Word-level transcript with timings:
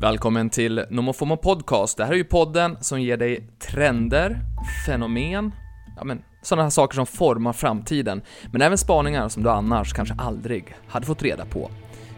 Välkommen 0.00 0.50
till 0.50 0.84
Nomofomo 0.90 1.36
Podcast. 1.36 1.96
Det 1.96 2.04
här 2.04 2.12
är 2.12 2.16
ju 2.16 2.24
podden 2.24 2.76
som 2.80 3.00
ger 3.00 3.16
dig 3.16 3.48
trender, 3.58 4.40
fenomen, 4.86 5.52
ja 5.96 6.04
men 6.04 6.22
sådana 6.42 6.62
här 6.62 6.70
saker 6.70 6.94
som 6.94 7.06
formar 7.06 7.52
framtiden, 7.52 8.22
men 8.52 8.62
även 8.62 8.78
spaningar 8.78 9.28
som 9.28 9.42
du 9.42 9.50
annars 9.50 9.92
kanske 9.92 10.14
aldrig 10.18 10.74
hade 10.88 11.06
fått 11.06 11.22
reda 11.22 11.44
på. 11.44 11.70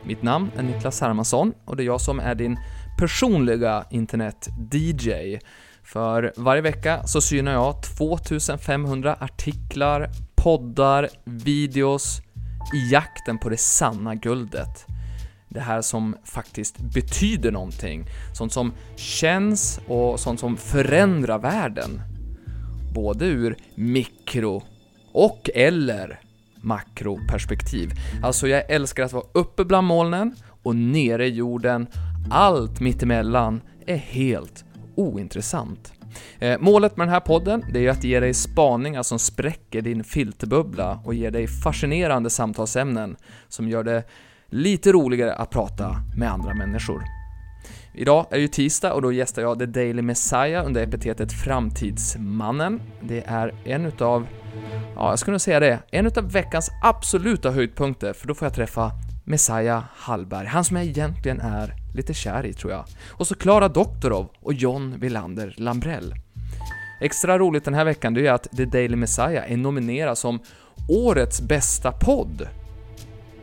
Mitt 0.05 0.23
namn 0.23 0.51
är 0.57 0.63
Niklas 0.63 1.01
Hermansson 1.01 1.53
och 1.65 1.77
det 1.77 1.83
är 1.83 1.85
jag 1.85 2.01
som 2.01 2.21
är 2.21 2.35
din 2.35 2.59
personliga 2.99 3.85
internet-DJ. 3.91 5.39
För 5.83 6.33
varje 6.37 6.63
vecka 6.63 7.07
så 7.07 7.21
synar 7.21 7.53
jag 7.53 7.83
2500 7.83 9.17
artiklar, 9.21 10.11
poddar, 10.35 11.09
videos 11.25 12.21
i 12.75 12.93
jakten 12.93 13.39
på 13.39 13.49
det 13.49 13.61
sanna 13.61 14.15
guldet. 14.15 14.87
Det 15.53 15.61
här 15.61 15.83
som 15.83 16.17
faktiskt 16.25 16.79
betyder 16.79 17.51
någonting. 17.51 18.05
Sånt 18.35 18.53
som 18.53 18.73
känns 18.97 19.81
och 19.87 20.21
sånt 20.21 20.41
som 20.41 20.57
förändrar 20.57 21.39
världen. 21.39 22.01
Både 22.95 23.27
ur 23.27 23.57
mikro 23.75 24.63
och 25.13 25.51
eller 25.55 26.21
makroperspektiv. 26.61 27.91
Alltså, 28.23 28.49
jag 28.49 28.71
älskar 28.71 29.03
att 29.03 29.13
vara 29.13 29.25
uppe 29.33 29.65
bland 29.65 29.87
molnen 29.87 30.37
och 30.63 30.77
nere 30.77 31.27
i 31.27 31.31
jorden. 31.31 31.87
Allt 32.31 32.81
mittemellan 32.81 33.61
är 33.87 33.97
helt 33.97 34.65
ointressant. 34.95 35.93
Eh, 36.39 36.59
målet 36.61 36.97
med 36.97 37.07
den 37.07 37.13
här 37.13 37.21
podden, 37.21 37.65
det 37.73 37.87
är 37.87 37.91
att 37.91 38.05
ge 38.05 38.21
dig 38.21 38.35
spaningar 38.35 39.03
som 39.03 39.19
spräcker 39.19 39.83
din 39.83 40.05
filterbubbla 40.05 41.01
och 41.05 41.15
ger 41.15 41.31
dig 41.31 41.47
fascinerande 41.47 42.31
samtalsämnen 42.31 43.17
som 43.49 43.69
gör 43.69 43.85
det 43.85 44.05
lite 44.53 44.93
roligare 44.93 45.35
att 45.35 45.51
prata 45.51 45.97
med 46.17 46.31
andra 46.33 46.55
människor. 46.55 47.03
Idag 47.95 48.27
är 48.31 48.37
det 48.37 48.43
ju 48.43 48.49
tisdag 48.49 48.93
och 48.93 49.03
då 49.03 49.13
gästar 49.13 49.43
jag 49.43 49.59
The 49.59 49.67
Daily 49.67 50.03
Messiah 50.03 50.67
under 50.67 50.83
epitetet 50.83 51.33
Framtidsmannen. 51.33 52.83
Det 53.01 53.23
är 53.27 53.55
en 53.65 53.87
utav, 53.87 54.27
ja 54.97 55.11
jag 55.11 55.19
skulle 55.19 55.33
nog 55.33 55.41
säga 55.41 55.61
det, 55.61 55.79
en 55.91 56.07
utav 56.07 56.33
veckans 56.33 56.71
absoluta 56.83 57.51
höjdpunkter 57.51 58.13
för 58.13 58.29
då 58.29 58.35
får 58.35 58.47
jag 58.47 58.55
träffa 58.55 58.91
Messiah 59.25 59.83
Hallberg, 59.95 60.47
han 60.47 60.65
som 60.65 60.77
jag 60.77 60.87
egentligen 60.87 61.41
är 61.41 61.75
lite 61.95 62.15
kär 62.15 62.47
i 62.47 62.53
tror 62.53 62.73
jag. 62.73 62.85
Och 63.11 63.27
så 63.27 63.35
Klara 63.35 63.69
Doktorov 63.69 64.29
och 64.41 64.55
John 64.55 64.99
Wilander 64.99 65.55
Lambrell. 65.57 66.15
Extra 67.01 67.39
roligt 67.39 67.65
den 67.65 67.75
här 67.75 67.85
veckan 67.85 68.15
det 68.15 68.27
är 68.27 68.33
att 68.33 68.57
The 68.57 68.65
Daily 68.65 68.97
Messiah 68.97 69.53
är 69.53 69.57
nominerad 69.57 70.19
som 70.19 70.41
Årets 70.89 71.41
bästa 71.41 71.93
podd 71.93 72.49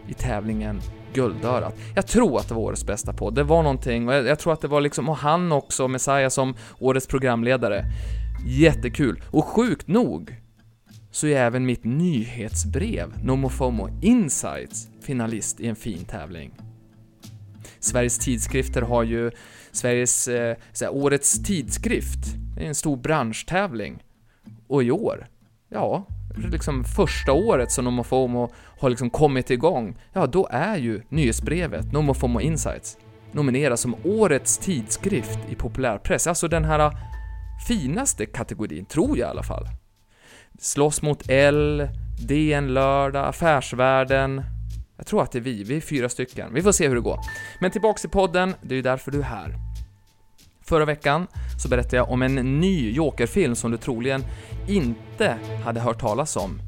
i 0.10 0.14
tävlingen 0.14 0.82
Guldörat. 1.14 1.76
Jag 1.96 2.08
tror 2.08 2.40
att 2.40 2.48
det 2.48 2.54
var 2.54 2.62
årets 2.62 2.86
bästa 2.86 3.14
podd, 3.14 3.36
det 3.36 3.44
var 3.44 3.64
någonting, 3.64 4.08
och 4.08 4.14
jag, 4.14 4.26
jag 4.26 4.40
tror 4.40 4.54
att 4.54 4.62
det 4.62 4.68
var 4.68 4.82
liksom, 4.82 5.10
och 5.10 5.18
han 5.18 5.52
också, 5.52 5.88
Messiah 5.88 6.30
som 6.30 6.56
årets 6.80 7.08
programledare. 7.08 7.86
Jättekul. 8.46 9.22
Och 9.32 9.46
sjukt 9.46 9.88
nog 9.88 10.36
så 11.12 11.28
är 11.28 11.38
även 11.38 11.66
mitt 11.66 11.84
nyhetsbrev, 11.84 13.14
NomoFomo 13.24 13.90
Insights, 14.02 14.88
finalist 15.02 15.60
i 15.60 15.68
en 15.68 15.76
fin 15.76 16.06
tävling. 16.06 16.52
Sveriges 17.80 18.20
tidskrifter 18.20 18.82
har 18.82 19.04
ju 19.04 19.32
Sveriges 19.72 20.28
eh, 20.28 20.58
såhär, 20.74 20.94
årets 20.94 21.44
tidskrift, 21.44 22.20
det 22.56 22.64
är 22.64 22.68
en 22.68 22.76
stor 22.76 22.98
branschtävling. 22.98 24.04
Och 24.68 24.84
i 24.84 24.92
år, 24.92 25.28
ja, 25.70 26.08
liksom 26.36 26.84
första 26.84 27.32
året 27.32 27.72
som 27.72 27.86
NomoFomo 27.86 28.52
har 28.80 28.90
liksom 28.90 29.10
kommit 29.10 29.50
igång, 29.50 29.98
ja 30.14 30.28
då 30.28 30.48
är 30.52 30.78
ju 30.78 31.02
nyhetsbrevet 31.10 31.92
NomoFomo 31.92 32.42
Insights 32.42 32.98
nominerat 33.32 33.80
som 33.80 33.96
årets 34.04 34.58
tidskrift 34.58 35.40
i 35.50 35.56
populärpress, 35.56 36.28
alltså 36.28 36.48
den 36.48 36.66
här 36.66 36.80
äh, 36.80 36.92
finaste 37.68 38.26
kategorin, 38.26 38.86
tror 38.86 39.18
jag 39.18 39.28
i 39.28 39.30
alla 39.30 39.44
fall. 39.44 39.68
Slåss 40.60 41.02
mot 41.02 41.30
L, 41.30 41.90
DN 42.28 42.74
Lördag, 42.74 43.28
Affärsvärlden. 43.28 44.44
Jag 44.98 45.08
tror 45.08 45.24
att 45.24 45.32
det 45.32 45.40
är 45.40 45.42
vi, 45.42 45.64
vi 45.64 45.78
är 45.78 45.82
fyra 45.82 46.10
stycken. 46.10 46.54
Vi 46.54 46.62
får 46.62 46.72
se 46.72 46.88
hur 46.88 46.96
det 46.96 47.02
går. 47.02 47.20
Men 47.62 47.72
tillbaks 47.72 48.02
till 48.02 48.10
podden, 48.10 48.54
det 48.62 48.74
är 48.74 48.76
ju 48.76 48.82
därför 48.82 49.12
du 49.12 49.20
är 49.20 49.24
här. 49.24 49.69
Förra 50.70 50.86
veckan 50.86 51.28
så 51.58 51.70
berättade 51.70 51.98
jag 51.98 52.10
om 52.10 52.22
en 52.22 52.60
ny 52.60 52.92
Joker-film 52.92 53.56
som 53.56 53.72
du 53.72 53.78
troligen 53.78 54.24
inte 54.68 55.38
hade 55.66 55.80
hört 55.80 56.00
talas 56.00 56.36
om 56.36 56.62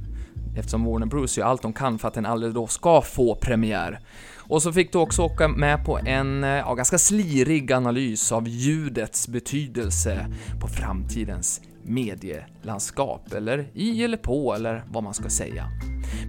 eftersom 0.58 0.86
Warner 0.86 1.06
Bros 1.06 1.38
gör 1.38 1.46
allt 1.46 1.62
de 1.62 1.74
kan 1.74 2.00
för 2.00 2.08
att 2.08 2.14
den 2.14 2.26
aldrig 2.26 2.54
då 2.54 2.68
ska 2.68 3.02
få 3.02 3.36
premiär. 3.36 4.00
Och 4.38 4.62
så 4.62 4.74
fick 4.74 4.92
du 4.92 4.98
också 4.98 5.22
åka 5.22 5.48
med 5.48 5.86
på 5.86 6.00
en 6.06 6.44
eh, 6.44 6.50
ja, 6.50 6.74
ganska 6.74 6.98
slirig 6.98 7.72
analys 7.72 8.32
av 8.32 8.48
ljudets 8.48 9.28
betydelse 9.28 10.26
på 10.62 10.68
framtidens 10.68 11.62
medielandskap, 11.84 13.34
eller 13.34 13.68
i 13.74 14.04
eller 14.04 14.18
på, 14.18 14.56
eller 14.56 14.84
vad 14.92 15.04
man 15.04 15.14
ska 15.14 15.30
säga. 15.30 15.68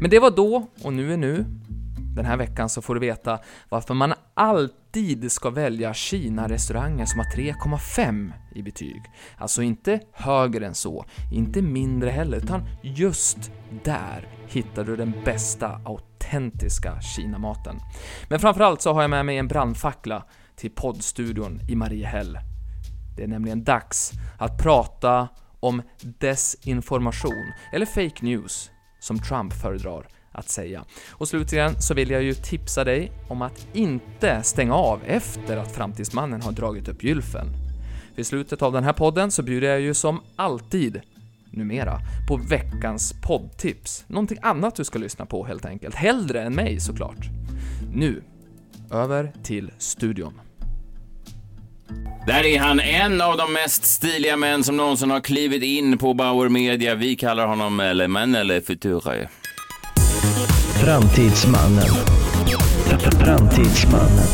Men 0.00 0.10
det 0.10 0.18
var 0.18 0.30
då, 0.30 0.66
och 0.82 0.92
nu 0.92 1.12
är 1.12 1.16
nu. 1.16 1.44
Den 2.14 2.24
här 2.24 2.36
veckan 2.36 2.68
så 2.68 2.82
får 2.82 2.94
du 2.94 3.00
veta 3.00 3.38
varför 3.68 3.94
man 3.94 4.14
alltid 4.34 5.32
ska 5.32 5.50
välja 5.50 5.94
Kina-restauranger 5.94 7.06
som 7.06 7.18
har 7.18 7.26
3,5 7.26 8.32
i 8.54 8.62
betyg. 8.62 9.02
Alltså 9.36 9.62
inte 9.62 10.00
högre 10.12 10.66
än 10.66 10.74
så, 10.74 11.04
inte 11.32 11.62
mindre 11.62 12.10
heller, 12.10 12.36
utan 12.36 12.62
just 12.82 13.52
där 13.84 14.28
hittar 14.46 14.84
du 14.84 14.96
den 14.96 15.14
bästa 15.24 15.80
autentiska 15.84 17.00
Kinamaten. 17.00 17.76
Men 18.28 18.40
framförallt 18.40 18.82
så 18.82 18.92
har 18.92 19.02
jag 19.02 19.10
med 19.10 19.26
mig 19.26 19.38
en 19.38 19.48
brandfackla 19.48 20.24
till 20.56 20.70
poddstudion 20.70 21.60
i 21.68 21.76
Mariehäll. 21.76 22.38
Det 23.16 23.22
är 23.22 23.28
nämligen 23.28 23.64
dags 23.64 24.12
att 24.38 24.62
prata 24.62 25.28
om 25.60 25.82
desinformation, 26.00 27.52
eller 27.72 27.86
fake 27.86 28.24
news, 28.24 28.70
som 29.00 29.18
Trump 29.18 29.52
föredrar 29.52 30.06
att 30.32 30.48
säga. 30.48 30.84
Och 31.10 31.28
slutligen 31.28 31.82
så 31.82 31.94
vill 31.94 32.10
jag 32.10 32.22
ju 32.22 32.34
tipsa 32.34 32.84
dig 32.84 33.12
om 33.28 33.42
att 33.42 33.66
inte 33.72 34.42
stänga 34.42 34.74
av 34.74 35.00
efter 35.06 35.56
att 35.56 35.72
Framtidsmannen 35.72 36.42
har 36.42 36.52
dragit 36.52 36.88
upp 36.88 37.04
gylfen. 37.04 37.46
Vid 38.16 38.26
slutet 38.26 38.62
av 38.62 38.72
den 38.72 38.84
här 38.84 38.92
podden 38.92 39.30
så 39.30 39.42
bjuder 39.42 39.68
jag 39.68 39.80
ju 39.80 39.94
som 39.94 40.20
alltid, 40.36 41.00
numera, 41.50 42.00
på 42.28 42.36
veckans 42.36 43.14
poddtips. 43.22 44.04
Någonting 44.06 44.38
annat 44.42 44.76
du 44.76 44.84
ska 44.84 44.98
lyssna 44.98 45.26
på 45.26 45.44
helt 45.44 45.64
enkelt, 45.64 45.94
hellre 45.94 46.42
än 46.42 46.54
mig 46.54 46.80
såklart. 46.80 47.26
Nu, 47.94 48.22
över 48.90 49.32
till 49.42 49.70
studion. 49.78 50.40
Där 52.26 52.46
är 52.46 52.58
han, 52.58 52.80
en 52.80 53.20
av 53.20 53.36
de 53.36 53.52
mest 53.52 53.84
stiliga 53.84 54.36
män 54.36 54.64
som 54.64 54.76
någonsin 54.76 55.10
har 55.10 55.20
klivit 55.20 55.62
in 55.62 55.98
på 55.98 56.14
Bauer 56.14 56.48
Media. 56.48 56.94
Vi 56.94 57.16
kallar 57.16 57.46
honom 57.46 57.92
Le 57.94 58.08
Man 58.08 58.34
eller 58.34 58.60
Future. 58.60 59.28
Framtidsmannen. 60.84 61.84
Framtidsmannen. 63.20 64.26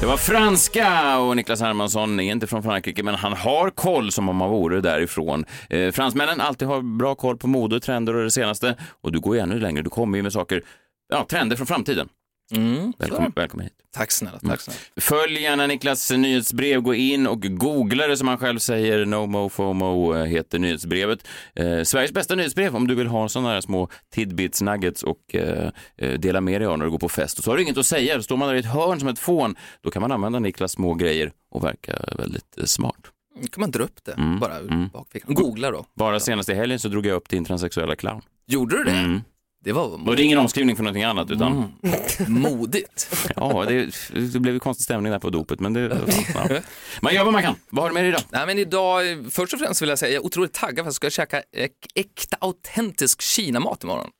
Det 0.00 0.06
var 0.06 0.16
franska 0.16 1.18
och 1.18 1.36
Niklas 1.36 1.60
Hermansson 1.60 2.20
är 2.20 2.32
inte 2.32 2.46
från 2.46 2.62
Frankrike, 2.62 3.02
men 3.02 3.14
han 3.14 3.32
har 3.32 3.70
koll 3.70 4.12
som 4.12 4.28
om 4.28 4.40
han 4.40 4.50
vore 4.50 4.80
därifrån. 4.80 5.44
Eh, 5.70 5.92
fransmännen 5.92 6.40
alltid 6.40 6.68
har 6.68 6.98
bra 6.98 7.14
koll 7.14 7.36
på 7.36 7.48
mode, 7.48 7.80
trender 7.80 8.14
och 8.16 8.24
det 8.24 8.30
senaste. 8.30 8.76
Och 9.00 9.12
du 9.12 9.20
går 9.20 9.36
ju 9.36 9.42
ännu 9.42 9.58
längre, 9.58 9.82
du 9.82 9.90
kommer 9.90 10.18
ju 10.18 10.22
med 10.22 10.32
saker, 10.32 10.62
ja, 11.08 11.26
trender 11.30 11.56
från 11.56 11.66
framtiden. 11.66 12.08
Mm, 12.50 12.92
Välkommen, 12.98 13.32
välkommen 13.36 13.64
hit. 13.64 13.74
Tack 13.90 14.12
snälla, 14.12 14.38
tack 14.38 14.60
snälla. 14.60 14.78
Följ 14.96 15.42
gärna 15.42 15.66
Niklas 15.66 16.10
nyhetsbrev, 16.10 16.80
gå 16.80 16.94
in 16.94 17.26
och 17.26 17.42
googla 17.42 18.06
det 18.06 18.16
som 18.16 18.28
han 18.28 18.38
själv 18.38 18.58
säger. 18.58 19.04
No 19.06 19.26
Mo 19.26 19.48
FOMO 19.48 20.14
eh, 20.14 20.24
heter 20.24 20.58
nyhetsbrevet. 20.58 21.26
Eh, 21.54 21.82
Sveriges 21.82 22.12
bästa 22.12 22.34
nyhetsbrev 22.34 22.76
om 22.76 22.86
du 22.86 22.94
vill 22.94 23.06
ha 23.06 23.28
sådana 23.28 23.48
här 23.48 23.60
små 23.60 23.88
tidbits, 24.14 24.62
nuggets 24.62 25.02
och 25.02 25.34
eh, 25.34 25.70
eh, 25.96 26.12
dela 26.18 26.40
med 26.40 26.60
dig 26.60 26.66
av 26.68 26.78
när 26.78 26.84
du 26.84 26.90
går 26.90 26.98
på 26.98 27.08
fest. 27.08 27.38
Och 27.38 27.44
så 27.44 27.50
har 27.50 27.56
du 27.56 27.62
inget 27.62 27.78
att 27.78 27.86
säga, 27.86 28.16
då 28.16 28.22
står 28.22 28.36
man 28.36 28.48
där 28.48 28.54
i 28.54 28.58
ett 28.58 28.66
hörn 28.66 29.00
som 29.00 29.08
ett 29.08 29.18
fån. 29.18 29.56
Då 29.82 29.90
kan 29.90 30.02
man 30.02 30.12
använda 30.12 30.38
Niklas 30.38 30.72
små 30.72 30.94
grejer 30.94 31.32
och 31.50 31.64
verka 31.64 31.98
väldigt 32.18 32.58
eh, 32.58 32.64
smart. 32.64 33.00
Då 33.42 33.48
kan 33.48 33.60
man 33.60 33.70
dra 33.70 33.84
upp 33.84 34.04
det 34.04 34.12
Mm, 34.12 34.38
bara 34.38 34.58
ur 34.60 34.72
mm. 34.72 34.88
bakfickan. 34.88 35.34
Googla 35.34 35.70
då. 35.70 35.86
Bara 35.94 36.20
senaste 36.20 36.54
helgen 36.54 36.78
så 36.78 36.88
drog 36.88 37.06
jag 37.06 37.16
upp 37.16 37.28
din 37.28 37.44
transsexuella 37.44 37.96
clown. 37.96 38.22
Gjorde 38.46 38.78
du 38.78 38.84
det? 38.84 38.90
Mm. 38.90 39.20
Det 39.64 39.72
var 39.72 40.08
Och 40.08 40.16
det 40.16 40.22
är 40.22 40.24
ingen 40.24 40.38
omskrivning 40.38 40.76
för 40.76 40.82
någonting 40.82 41.02
annat 41.04 41.30
utan 41.30 41.72
mm. 41.82 42.40
modigt. 42.42 43.28
ja, 43.36 43.64
det, 43.68 43.90
det 44.32 44.40
blev 44.40 44.54
ju 44.54 44.60
konstig 44.60 44.84
stämning 44.84 45.12
där 45.12 45.18
på 45.18 45.30
dopet 45.30 45.60
men 45.60 45.72
det, 45.72 45.80
ja. 46.34 46.60
Man 47.02 47.14
gör 47.14 47.24
vad 47.24 47.32
man 47.32 47.42
kan. 47.42 47.54
Vad 47.70 47.84
har 47.84 47.90
du 47.90 47.94
med 47.94 48.02
dig 48.04 48.08
idag? 48.08 48.22
Nej, 48.30 48.46
men 48.46 48.58
idag, 48.58 49.02
först 49.30 49.52
och 49.54 49.60
främst 49.60 49.82
vill 49.82 49.88
jag 49.88 49.98
säga, 49.98 50.12
jag 50.12 50.20
är 50.22 50.26
otroligt 50.26 50.52
taggad 50.52 50.76
för 50.76 50.80
att 50.80 50.86
jag 50.86 50.94
ska 50.94 51.10
käka 51.10 51.40
äk- 51.56 51.70
äkta 51.94 52.36
autentisk 52.40 53.22
Kinamat 53.22 53.84
imorgon. 53.84 54.10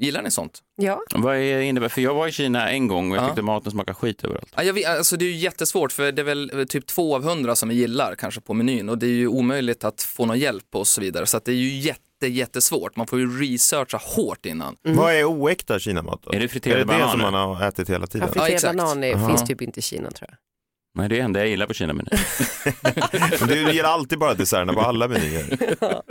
Gillar 0.00 0.22
ni 0.22 0.30
sånt? 0.30 0.58
Ja, 0.76 1.00
Vad 1.14 1.36
är, 1.36 1.60
innebär, 1.60 1.88
för 1.88 2.00
jag 2.00 2.14
var 2.14 2.28
i 2.28 2.32
Kina 2.32 2.70
en 2.70 2.88
gång 2.88 3.10
och 3.10 3.16
jag 3.16 3.24
Ja. 3.24 3.28
tyckte 3.28 3.42
maten 3.42 3.72
smakade 3.72 3.94
skit 3.94 4.24
överallt. 4.24 4.52
Ja, 4.56 4.62
jag 4.62 4.72
vet, 4.74 4.86
alltså 4.86 5.16
det 5.16 5.24
är 5.24 5.26
ju 5.26 5.36
jättesvårt 5.36 5.92
för 5.92 6.12
det 6.12 6.22
är 6.22 6.24
väl 6.24 6.66
typ 6.68 6.86
två 6.86 7.14
av 7.16 7.22
hundra 7.24 7.56
som 7.56 7.68
vi 7.68 7.74
gillar 7.74 8.14
kanske 8.14 8.40
på 8.40 8.54
menyn 8.54 8.88
och 8.88 8.98
det 8.98 9.06
är 9.06 9.10
ju 9.10 9.28
omöjligt 9.28 9.84
att 9.84 10.02
få 10.02 10.26
någon 10.26 10.38
hjälp 10.38 10.66
och 10.74 10.86
så 10.86 11.00
vidare 11.00 11.26
så 11.26 11.36
att 11.36 11.44
det 11.44 11.52
är 11.52 11.56
ju 11.56 11.78
jätte, 11.78 12.00
jättesvårt. 12.28 12.96
Man 12.96 13.06
får 13.06 13.18
ju 13.18 13.40
researcha 13.40 14.00
hårt 14.02 14.46
innan. 14.46 14.76
Vad 14.82 15.12
är 15.14 15.24
oäkta 15.24 15.78
kinamat 15.78 16.20
då? 16.22 16.32
Är 16.32 16.40
det 16.40 16.48
friterade 16.48 16.80
Är 16.80 16.84
det 16.84 16.92
det 16.92 16.98
som 17.10 17.18
bananer? 17.18 17.30
man 17.30 17.56
har 17.56 17.68
ätit 17.68 17.90
hela 17.90 18.06
tiden? 18.06 18.28
friterad 18.28 18.50
exakt. 18.52 18.76
banan 18.76 19.04
är, 19.04 19.14
Aha. 19.14 19.28
finns 19.28 19.44
typ 19.48 19.62
inte 19.62 19.78
i 19.80 19.82
Kina 19.82 20.10
tror 20.10 20.28
jag. 20.30 20.36
Nej, 20.94 21.08
det 21.08 21.14
är 21.14 21.18
det 21.18 21.24
enda 21.24 21.40
jag 21.40 21.48
gillar 21.48 21.66
på 21.66 21.74
Kina-menyn. 21.74 22.08
Men 23.40 23.48
du 23.48 23.72
ger 23.72 23.84
alltid 23.84 24.18
bara 24.18 24.34
desserterna 24.34 24.72
på 24.72 24.80
alla 24.80 25.08
menyer. 25.08 25.58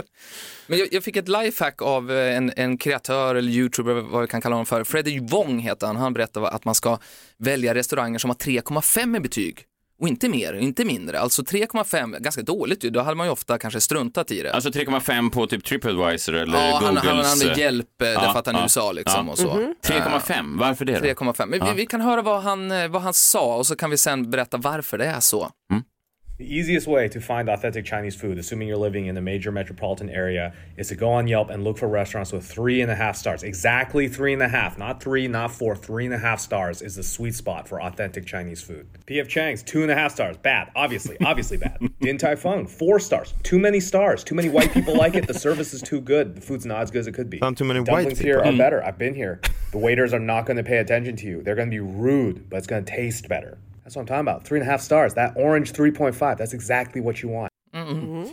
Men 0.67 0.79
jag, 0.79 0.87
jag 0.91 1.03
fick 1.03 1.15
ett 1.15 1.27
lifehack 1.27 1.81
av 1.81 2.11
eh, 2.11 2.37
en, 2.37 2.51
en 2.55 2.77
kreatör 2.77 3.35
eller 3.35 3.51
youtuber, 3.51 3.93
vad 3.93 4.21
vi 4.21 4.27
kan 4.27 4.41
kalla 4.41 4.55
honom 4.55 4.65
för. 4.65 4.83
Freddie 4.83 5.19
Wong 5.19 5.59
heter 5.59 5.87
han. 5.87 5.95
Han 5.95 6.13
berättade 6.13 6.47
att 6.49 6.65
man 6.65 6.75
ska 6.75 6.97
välja 7.37 7.75
restauranger 7.75 8.19
som 8.19 8.29
har 8.29 8.35
3,5 8.35 9.17
i 9.17 9.19
betyg. 9.19 9.65
Och 10.01 10.07
inte 10.07 10.29
mer, 10.29 10.53
inte 10.53 10.85
mindre. 10.85 11.19
Alltså 11.19 11.41
3,5, 11.41 12.19
ganska 12.19 12.41
dåligt 12.41 12.83
ju. 12.83 12.89
Då 12.89 13.01
hade 13.01 13.15
man 13.15 13.27
ju 13.27 13.31
ofta 13.31 13.57
kanske 13.57 13.81
struntat 13.81 14.31
i 14.31 14.41
det. 14.41 14.53
Alltså 14.53 14.69
3,5 14.69 15.31
på 15.31 15.47
typ 15.47 15.63
Tripadvisor 15.63 16.35
eller 16.35 16.57
ja, 16.57 16.79
han, 16.83 16.95
Googles... 16.95 17.05
han 17.05 17.49
hade 17.49 17.61
hjälp, 17.61 18.01
eh, 18.01 18.07
därför 18.07 18.39
att 18.39 18.45
han 18.45 18.55
är 18.55 18.59
i 18.59 18.61
ja, 18.61 18.65
USA 18.65 18.91
liksom 18.91 19.25
ja. 19.25 19.31
och 19.31 19.37
så. 19.37 19.53
3,5, 19.83 20.59
varför 20.59 20.85
det 20.85 20.99
då? 20.99 21.05
3,5. 21.05 21.45
Men 21.45 21.65
vi, 21.65 21.73
vi 21.75 21.85
kan 21.85 22.01
höra 22.01 22.21
vad 22.21 22.41
han, 22.41 22.71
eh, 22.71 22.87
vad 22.87 23.01
han 23.01 23.13
sa 23.13 23.55
och 23.55 23.67
så 23.67 23.75
kan 23.75 23.89
vi 23.89 23.97
sen 23.97 24.29
berätta 24.29 24.57
varför 24.57 24.97
det 24.97 25.05
är 25.05 25.19
så. 25.19 25.51
The 26.41 26.55
easiest 26.55 26.87
way 26.87 27.07
to 27.09 27.21
find 27.21 27.49
authentic 27.49 27.85
Chinese 27.85 28.15
food, 28.15 28.39
assuming 28.39 28.67
you're 28.67 28.75
living 28.75 29.05
in 29.05 29.15
a 29.15 29.21
major 29.21 29.51
metropolitan 29.51 30.09
area, 30.09 30.55
is 30.75 30.87
to 30.87 30.95
go 30.95 31.11
on 31.11 31.27
Yelp 31.27 31.51
and 31.51 31.63
look 31.63 31.77
for 31.77 31.87
restaurants 31.87 32.31
with 32.31 32.43
three 32.43 32.81
and 32.81 32.89
a 32.89 32.95
half 32.95 33.15
stars. 33.15 33.43
Exactly 33.43 34.07
three 34.07 34.33
and 34.33 34.41
a 34.41 34.47
half, 34.47 34.75
not 34.75 35.03
three, 35.03 35.27
not 35.27 35.51
four. 35.51 35.75
Three 35.75 36.05
and 36.05 36.15
a 36.15 36.17
half 36.17 36.39
stars 36.39 36.81
is 36.81 36.95
the 36.95 37.03
sweet 37.03 37.35
spot 37.35 37.67
for 37.67 37.79
authentic 37.79 38.25
Chinese 38.25 38.59
food. 38.59 38.87
PF 39.05 39.27
Chang's 39.27 39.61
two 39.61 39.83
and 39.83 39.91
a 39.91 39.95
half 39.95 40.13
stars, 40.13 40.35
bad, 40.35 40.71
obviously, 40.75 41.15
obviously 41.23 41.57
bad. 41.57 41.77
Din 42.01 42.17
Tai 42.17 42.33
Fung, 42.37 42.65
four 42.65 42.99
stars, 42.99 43.35
too 43.43 43.59
many 43.59 43.79
stars. 43.79 44.23
Too 44.23 44.33
many 44.33 44.49
white 44.49 44.73
people 44.73 44.97
like 44.97 45.13
it. 45.13 45.27
The 45.27 45.35
service 45.35 45.75
is 45.75 45.83
too 45.83 46.01
good. 46.01 46.33
The 46.33 46.41
food's 46.41 46.65
not 46.65 46.81
as 46.81 46.89
good 46.89 47.01
as 47.01 47.07
it 47.07 47.13
could 47.13 47.29
be. 47.29 47.37
Found 47.37 47.57
too 47.57 47.65
many 47.65 47.81
white 47.81 47.85
Dumplings 47.85 48.17
here 48.17 48.39
are 48.39 48.51
better. 48.57 48.83
I've 48.83 48.97
been 48.97 49.13
here. 49.13 49.41
The 49.73 49.77
waiters 49.77 50.11
are 50.11 50.19
not 50.19 50.47
going 50.47 50.57
to 50.57 50.63
pay 50.63 50.77
attention 50.77 51.15
to 51.17 51.27
you. 51.27 51.43
They're 51.43 51.53
going 51.53 51.69
to 51.69 51.75
be 51.75 51.79
rude, 51.79 52.49
but 52.49 52.57
it's 52.57 52.67
going 52.67 52.83
to 52.83 52.91
taste 52.91 53.29
better. 53.29 53.59
That's 53.91 53.97
what 53.97 54.03
I'm 54.03 54.07
talking 54.07 54.27
about. 54.27 54.45
Three 54.45 54.59
and 54.59 54.69
a 54.69 54.71
half 54.71 54.81
stars. 54.81 55.13
That 55.13 55.33
orange 55.35 55.73
3.5. 55.73 56.37
That's 56.37 56.53
exactly 56.53 57.01
what 57.01 57.23
you 57.23 57.33
want. 57.33 57.51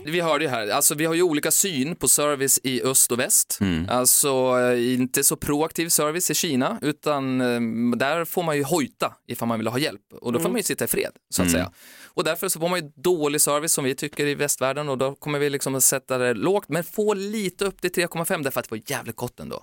Vi 0.04 0.20
hörde 0.20 0.44
ju 0.44 0.50
här, 0.50 0.68
alltså 0.68 0.94
vi 0.94 1.04
har 1.04 1.14
ju 1.14 1.22
olika 1.22 1.50
syn 1.50 1.96
på 1.96 2.08
service 2.08 2.60
i 2.62 2.82
öst 2.82 3.12
och 3.12 3.18
väst. 3.18 3.58
Alltså 3.88 4.58
eh, 4.60 4.94
inte 4.94 5.24
så 5.24 5.36
proaktiv 5.36 5.88
service 5.88 6.30
i 6.30 6.34
Kina, 6.34 6.78
utan 6.82 7.40
eh, 7.40 7.96
där 7.96 8.24
får 8.24 8.42
man 8.42 8.56
ju 8.56 8.62
hojta 8.64 9.14
ifall 9.26 9.48
man 9.48 9.58
vill 9.58 9.66
ha 9.66 9.78
hjälp. 9.78 10.00
Och 10.20 10.32
då 10.32 10.40
får 10.40 10.48
man 10.48 10.56
ju 10.56 10.62
sitta 10.62 10.84
i 10.84 10.88
fred, 10.88 11.12
så 11.30 11.42
att 11.42 11.50
säga. 11.50 11.70
Och 12.06 12.24
därför 12.24 12.48
så 12.48 12.60
får 12.60 12.68
man 12.68 12.80
ju 12.80 12.90
dålig 12.96 13.40
service 13.40 13.72
som 13.72 13.84
vi 13.84 13.94
tycker 13.94 14.26
i 14.26 14.34
västvärlden 14.34 14.88
och 14.88 14.98
då 14.98 15.14
kommer 15.14 15.38
vi 15.38 15.50
liksom 15.50 15.74
att 15.74 15.84
sätta 15.84 16.18
det 16.18 16.34
lågt, 16.34 16.68
men 16.68 16.84
få 16.84 17.14
lite 17.14 17.64
upp 17.64 17.80
till 17.80 17.90
3,5 17.90 18.42
därför 18.42 18.60
att 18.60 18.68
det 18.68 18.76
var 18.76 18.82
jävligt 18.86 19.16
gott 19.16 19.40
ändå. 19.40 19.58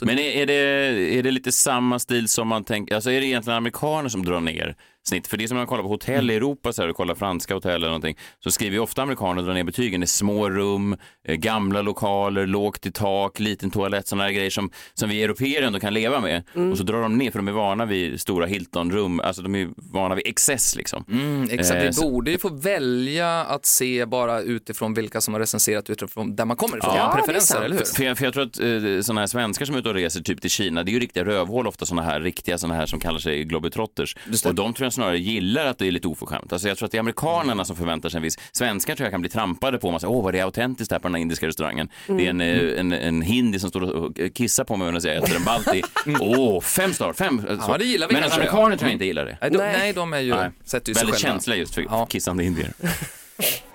Men 0.00 0.18
är, 0.18 0.18
är, 0.18 0.46
det, 0.46 0.54
är 1.18 1.22
det 1.22 1.30
lite 1.30 1.52
samma 1.52 1.98
stil 1.98 2.28
som 2.28 2.48
man 2.48 2.64
tänker, 2.64 2.94
alltså 2.94 3.10
är 3.10 3.20
det 3.20 3.26
egentligen 3.26 3.56
amerikaner 3.56 4.08
som 4.08 4.24
drar 4.24 4.40
ner 4.40 4.76
snitt? 5.08 5.26
För 5.26 5.36
det 5.36 5.44
är 5.44 5.48
som 5.48 5.54
när 5.54 5.60
man 5.60 5.66
kollar 5.66 5.82
på 5.82 5.88
hotell 5.88 6.30
i 6.30 6.34
Europa, 6.34 6.72
så 6.72 6.82
här, 6.82 6.88
och 6.88 6.96
kollar 6.96 7.14
franska 7.14 7.54
hotell 7.54 7.74
eller 7.74 7.86
någonting, 7.86 8.16
så 8.44 8.50
skriver 8.50 8.72
ju 8.76 8.80
ofta 8.80 9.02
amerikaner 9.02 9.42
drar 9.42 9.54
ner 9.54 9.64
betygen. 9.64 10.02
Är 10.02 10.06
små 10.06 10.50
rum, 10.50 10.96
eh, 11.28 11.34
gamla 11.36 11.82
lokaler, 11.82 12.46
lågt 12.46 12.86
i 12.86 12.92
tak, 12.92 13.38
liten 13.40 13.70
toalett, 13.70 14.08
sådana 14.08 14.24
här 14.24 14.30
grejer 14.32 14.50
som, 14.50 14.70
som 14.94 15.08
vi 15.08 15.22
europeer 15.22 15.62
ändå 15.62 15.80
kan 15.80 15.94
leva 15.94 16.20
med. 16.20 16.42
Och 16.72 16.78
så 16.78 16.84
drar 16.84 17.02
de 17.02 17.18
ner, 17.18 17.30
för 17.30 17.38
de 17.38 17.48
är 17.48 17.52
vana 17.52 17.86
vid 17.86 18.20
stora 18.20 18.46
Hilton-rum, 18.46 19.20
alltså 19.20 19.42
de 19.42 19.54
är 19.54 19.68
vana 19.76 20.14
vid 20.14 20.26
excess 20.26 20.76
liksom. 20.76 21.04
Mm, 21.10 21.48
exakt, 21.50 21.80
Eh, 21.80 21.86
vi 21.86 21.92
så- 21.92 22.10
borde 22.10 22.30
ju 22.30 22.38
få 22.38 22.48
välja 22.48 23.30
att 23.44 23.66
se 23.66 24.06
bara 24.06 24.40
utifrån 24.40 24.94
vilka 24.94 25.20
som 25.20 25.34
har 25.34 25.40
recenserat 25.40 25.90
utifrån 25.90 26.36
där 26.36 26.44
man 26.44 26.56
kommer 26.56 26.78
ifrån, 26.78 26.94
Ja, 26.96 27.12
preferenser, 27.16 27.62
eller 27.62 27.76
hur? 27.76 27.84
För 27.84 28.04
jag, 28.04 28.18
för 28.18 28.24
jag 28.24 28.34
tror 28.34 28.42
att 28.44 28.58
eh, 28.60 29.00
sådana 29.02 29.20
här 29.20 29.26
svenskar 29.26 29.66
som 29.66 29.74
är 29.74 29.78
ute 29.78 29.88
och 29.88 29.94
reser 29.94 30.20
typ 30.20 30.40
till 30.40 30.50
Kina, 30.50 30.82
det 30.82 30.90
är 30.90 30.92
ju 30.92 31.00
riktiga 31.00 31.24
rövhål 31.24 31.66
ofta 31.66 31.86
sådana 31.86 32.02
här 32.02 32.20
riktiga 32.20 32.58
sådana 32.58 32.74
här 32.74 32.86
som 32.86 33.00
kallar 33.00 33.18
sig 33.18 33.44
globetrotters. 33.44 34.16
Och 34.46 34.54
de 34.54 34.74
tror 34.74 34.84
jag 34.90 34.94
snarare 34.94 35.18
gillar 35.18 35.66
att 35.66 35.78
det 35.78 35.86
är 35.86 35.90
lite 35.92 36.08
oförskämt. 36.08 36.52
Alltså 36.52 36.68
jag 36.68 36.78
tror 36.78 36.86
att 36.86 36.92
det 36.92 36.98
är 36.98 37.00
amerikanerna 37.00 37.64
som 37.64 37.76
förväntar 37.76 38.08
sig 38.08 38.18
en 38.18 38.22
viss, 38.22 38.38
svenskar 38.52 38.94
tror 38.94 39.04
jag 39.04 39.12
kan 39.12 39.20
bli 39.20 39.30
trampade 39.30 39.78
på, 39.78 39.90
man 39.90 40.00
säger 40.00 40.12
åh 40.12 40.24
vad 40.24 40.34
det 40.34 40.38
är 40.38 40.44
autentiskt 40.44 40.92
här 40.92 40.98
på 40.98 41.08
den 41.08 41.14
här 41.14 41.22
indiska 41.22 41.46
restaurangen. 41.46 41.88
Det 42.06 42.26
är 42.26 42.30
en, 42.30 42.40
eh, 42.40 42.80
en, 42.80 42.92
en 42.92 43.22
hindi 43.22 43.58
som 43.58 43.70
står 43.70 43.82
och 43.82 44.20
kissar 44.34 44.64
på 44.64 44.76
mig 44.76 44.92
medan 44.92 45.00
jag 45.04 45.16
äter 45.16 45.36
en 45.36 45.44
balti. 45.44 45.82
Åh, 46.20 46.60
fem 46.60 46.92
star, 46.92 47.12
fem. 47.12 47.42
Så. 47.66 47.76
det 47.76 47.84
gillar 47.84 48.08
vi 48.08 48.14
Men 48.14 48.24
amerikaner 48.32 48.76
tror 48.76 48.88
jag 48.88 48.94
inte 48.94 49.04
gillar 49.04 49.24
det. 49.24 49.38
Nej, 49.40 49.50
de, 49.50 49.56
Nej. 49.58 49.76
nej, 49.78 49.92
de 49.92 50.12
är 50.12 50.20
ju, 50.20 50.34
Nej. 50.34 50.50
sätter 50.64 50.88
ju 50.88 50.94
sig 50.94 51.00
Väldigt 51.04 51.20
själva. 51.20 51.32
känsliga 51.34 51.58
just 51.58 51.74
för 51.74 51.82
Ja. 51.82 52.06
kissande 52.06 52.44
indier. 52.44 52.72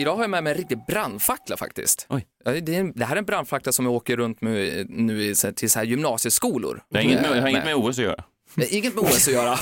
Idag 0.00 0.14
har 0.14 0.22
jag 0.22 0.30
med 0.30 0.44
mig 0.44 0.50
en 0.50 0.56
riktig 0.56 0.78
brandfackla 0.86 1.56
faktiskt. 1.56 2.06
Oj. 2.08 2.26
Ja, 2.44 2.52
Det, 2.52 2.74
är 2.76 2.80
en, 2.80 2.92
det 2.92 3.04
här 3.04 3.14
är 3.14 3.18
en 3.18 3.24
brandfackla 3.24 3.72
som 3.72 3.84
jag 3.84 3.94
åker 3.94 4.16
runt 4.16 4.40
med 4.40 4.86
nu 4.90 5.22
i, 5.22 5.34
till 5.34 5.70
så 5.70 5.78
här 5.78 5.86
gymnasieskolor. 5.86 6.82
Det 6.90 6.98
har 6.98 7.04
inget 7.04 7.20
med, 7.22 7.42
har 7.42 7.48
inget 7.48 7.64
med 7.64 7.74
OS 7.74 7.98
att 7.98 8.04
göra. 8.04 8.24
Inget 8.70 8.94
med 8.94 9.04
OS 9.04 9.28
att 9.28 9.34
göra. 9.34 9.52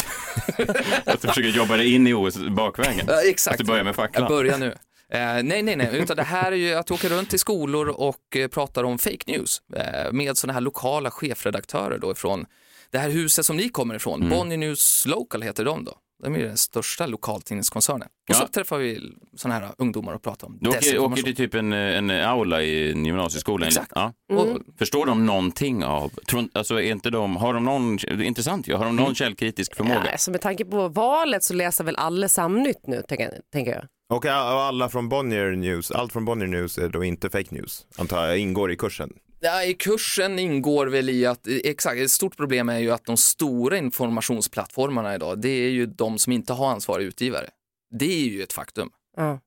Att 1.05 1.21
du 1.21 1.29
försöker 1.29 1.49
jobba 1.49 1.77
dig 1.77 1.95
in 1.95 2.07
i 2.07 2.15
OS 2.15 2.39
bakvägen. 2.39 3.07
Ja, 3.09 3.23
exakt. 3.25 3.55
Att 3.55 3.59
du 3.59 3.65
börjar 3.65 3.85
med 3.85 3.97
facklan. 3.97 4.23
Jag 4.23 4.31
börjar 4.31 4.59
nu. 4.59 4.67
Eh, 5.13 5.43
nej, 5.43 5.63
nej, 5.63 5.77
nej, 5.77 5.91
utan 5.93 6.17
det 6.17 6.23
här 6.23 6.53
är 6.53 6.57
ju 6.57 6.75
att 6.75 6.91
åker 6.91 7.09
runt 7.09 7.31
till 7.31 7.39
skolor 7.39 7.89
och 7.89 8.37
eh, 8.37 8.49
pratar 8.49 8.85
om 8.85 8.99
fake 8.99 9.33
news 9.33 9.63
eh, 9.77 10.13
med 10.13 10.37
sådana 10.37 10.53
här 10.53 10.61
lokala 10.61 11.11
chefredaktörer 11.11 11.99
då 11.99 12.13
ifrån 12.13 12.47
det 12.91 12.99
här 12.99 13.11
huset 13.11 13.47
som 13.47 13.57
ni 13.57 13.69
kommer 13.69 13.95
ifrån. 13.95 14.23
Mm. 14.23 14.39
Bonnier 14.39 14.59
News 14.59 15.07
Local 15.07 15.43
heter 15.43 15.65
de 15.65 15.85
då. 15.85 15.95
De 16.23 16.35
är 16.35 16.39
den 16.39 16.57
största 16.57 17.07
lokaltidningskoncernen. 17.07 18.09
Och 18.31 18.37
så 18.37 18.43
Ja. 18.43 18.49
träffar 18.53 18.79
vi 18.79 19.13
sådana 19.37 19.61
här 19.61 19.75
ungdomar 19.79 20.13
och 20.15 20.23
pratar 20.23 20.47
om 20.47 20.59
Du 20.61 20.71
åker, 20.71 20.99
åker 20.99 21.23
till 21.23 21.37
typ 21.37 21.55
en, 21.55 21.73
en 21.73 22.11
aula 22.11 22.63
i 22.63 22.93
en 22.93 23.05
gymnasieskola? 23.05 23.67
Exakt. 23.67 23.93
Ja. 23.95 24.13
Och, 24.33 24.59
Förstår 24.79 25.07
de 25.07 25.27
någonting 25.27 25.85
av, 25.85 26.09
tror, 26.09 26.49
alltså 26.53 26.75
är 26.75 26.91
inte 26.93 27.11
de, 27.11 27.37
har 27.37 27.55
de 27.55 27.65
någon, 27.65 27.97
det 27.97 28.07
är 28.09 28.23
intressant 28.23 28.69
ju, 28.69 28.75
har 28.75 28.85
de 28.85 28.97
någon 28.97 29.15
källkritisk 29.15 29.77
förmåga? 29.77 30.03
Ja, 30.05 30.13
alltså 30.13 30.31
med 30.31 30.41
tanke 30.41 30.65
på 30.65 30.89
valet 30.89 31.45
så 31.45 31.55
läser 31.55 31.85
väl 31.85 31.97
alla 31.97 32.29
Samnytt 32.29 32.87
nu, 32.87 33.03
tänker, 33.09 33.41
tänker 33.53 33.73
jag. 33.73 33.85
Och 34.11 34.25
alla 34.27 34.89
från 34.89 35.09
Bonnier 35.09 35.51
News, 35.57 35.91
allt 35.91 36.13
från 36.13 36.25
Bonnier 36.25 36.49
News 36.49 36.79
är 36.79 36.89
då 36.89 37.05
inte 37.05 37.31
fake 37.31 37.55
news, 37.55 37.87
antar 37.99 38.27
jag, 38.27 38.39
ingår 38.39 38.73
i 38.73 38.77
kursen. 38.77 39.13
Ja, 39.41 39.65
I 39.65 39.75
kursen 39.75 40.39
ingår 40.39 40.87
väl 40.87 41.11
i 41.11 41.27
att, 41.27 41.47
exakt, 41.65 42.01
ett 42.01 42.11
stort 42.11 42.37
problem 42.37 42.69
är 42.69 42.79
ju 42.79 42.91
att 42.91 43.05
de 43.05 43.17
stora 43.17 43.77
informationsplattformarna 43.77 45.15
idag, 45.15 45.41
det 45.41 45.49
är 45.49 45.71
ju 45.71 45.87
de 45.87 46.19
som 46.19 46.33
inte 46.33 46.53
har 46.53 46.71
ansvarig 46.71 47.05
utgivare. 47.05 47.51
Det 47.99 48.25
är 48.25 48.29
ju 48.29 48.43
ett 48.43 48.53
faktum. 48.53 48.91
Ja. 49.17 49.41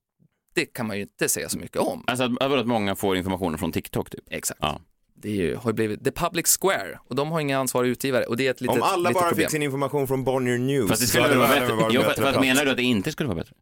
Det 0.53 0.65
kan 0.65 0.87
man 0.87 0.95
ju 0.95 1.01
inte 1.01 1.29
säga 1.29 1.49
så 1.49 1.59
mycket 1.59 1.77
om. 1.77 2.03
Alltså 2.07 2.23
att, 2.23 2.41
att 2.41 2.67
många 2.67 2.95
får 2.95 3.17
informationen 3.17 3.57
från 3.57 3.71
TikTok 3.71 4.09
typ? 4.09 4.23
Exakt. 4.29 4.59
Ja. 4.63 4.81
Det 5.15 5.29
ju, 5.29 5.55
har 5.55 5.69
ju 5.69 5.73
blivit 5.73 6.03
the 6.03 6.11
public 6.11 6.57
square 6.61 6.99
och 7.07 7.15
de 7.15 7.31
har 7.31 7.39
inga 7.39 7.59
ansvarig 7.59 7.89
utgivare 7.89 8.23
och 8.25 8.37
det 8.37 8.47
är 8.47 8.51
ett 8.51 8.61
litet, 8.61 8.77
Om 8.77 8.83
alla 8.83 9.09
litet 9.09 9.13
bara 9.13 9.29
problem. 9.29 9.45
fick 9.45 9.51
sin 9.51 9.63
information 9.63 10.07
från 10.07 10.23
Bonnier 10.23 10.57
News 10.57 10.89
Fast 10.89 11.01
det 11.01 11.07
skulle 11.07 11.35
vara 11.35 11.47
bättre? 11.47 11.87
Jo, 11.91 12.01
fast, 12.01 12.39
menar 12.39 12.65
du 12.65 12.71
att 12.71 12.77
det 12.77 12.83
inte 12.83 13.11
skulle 13.11 13.27
vara 13.27 13.37
bättre? 13.37 13.55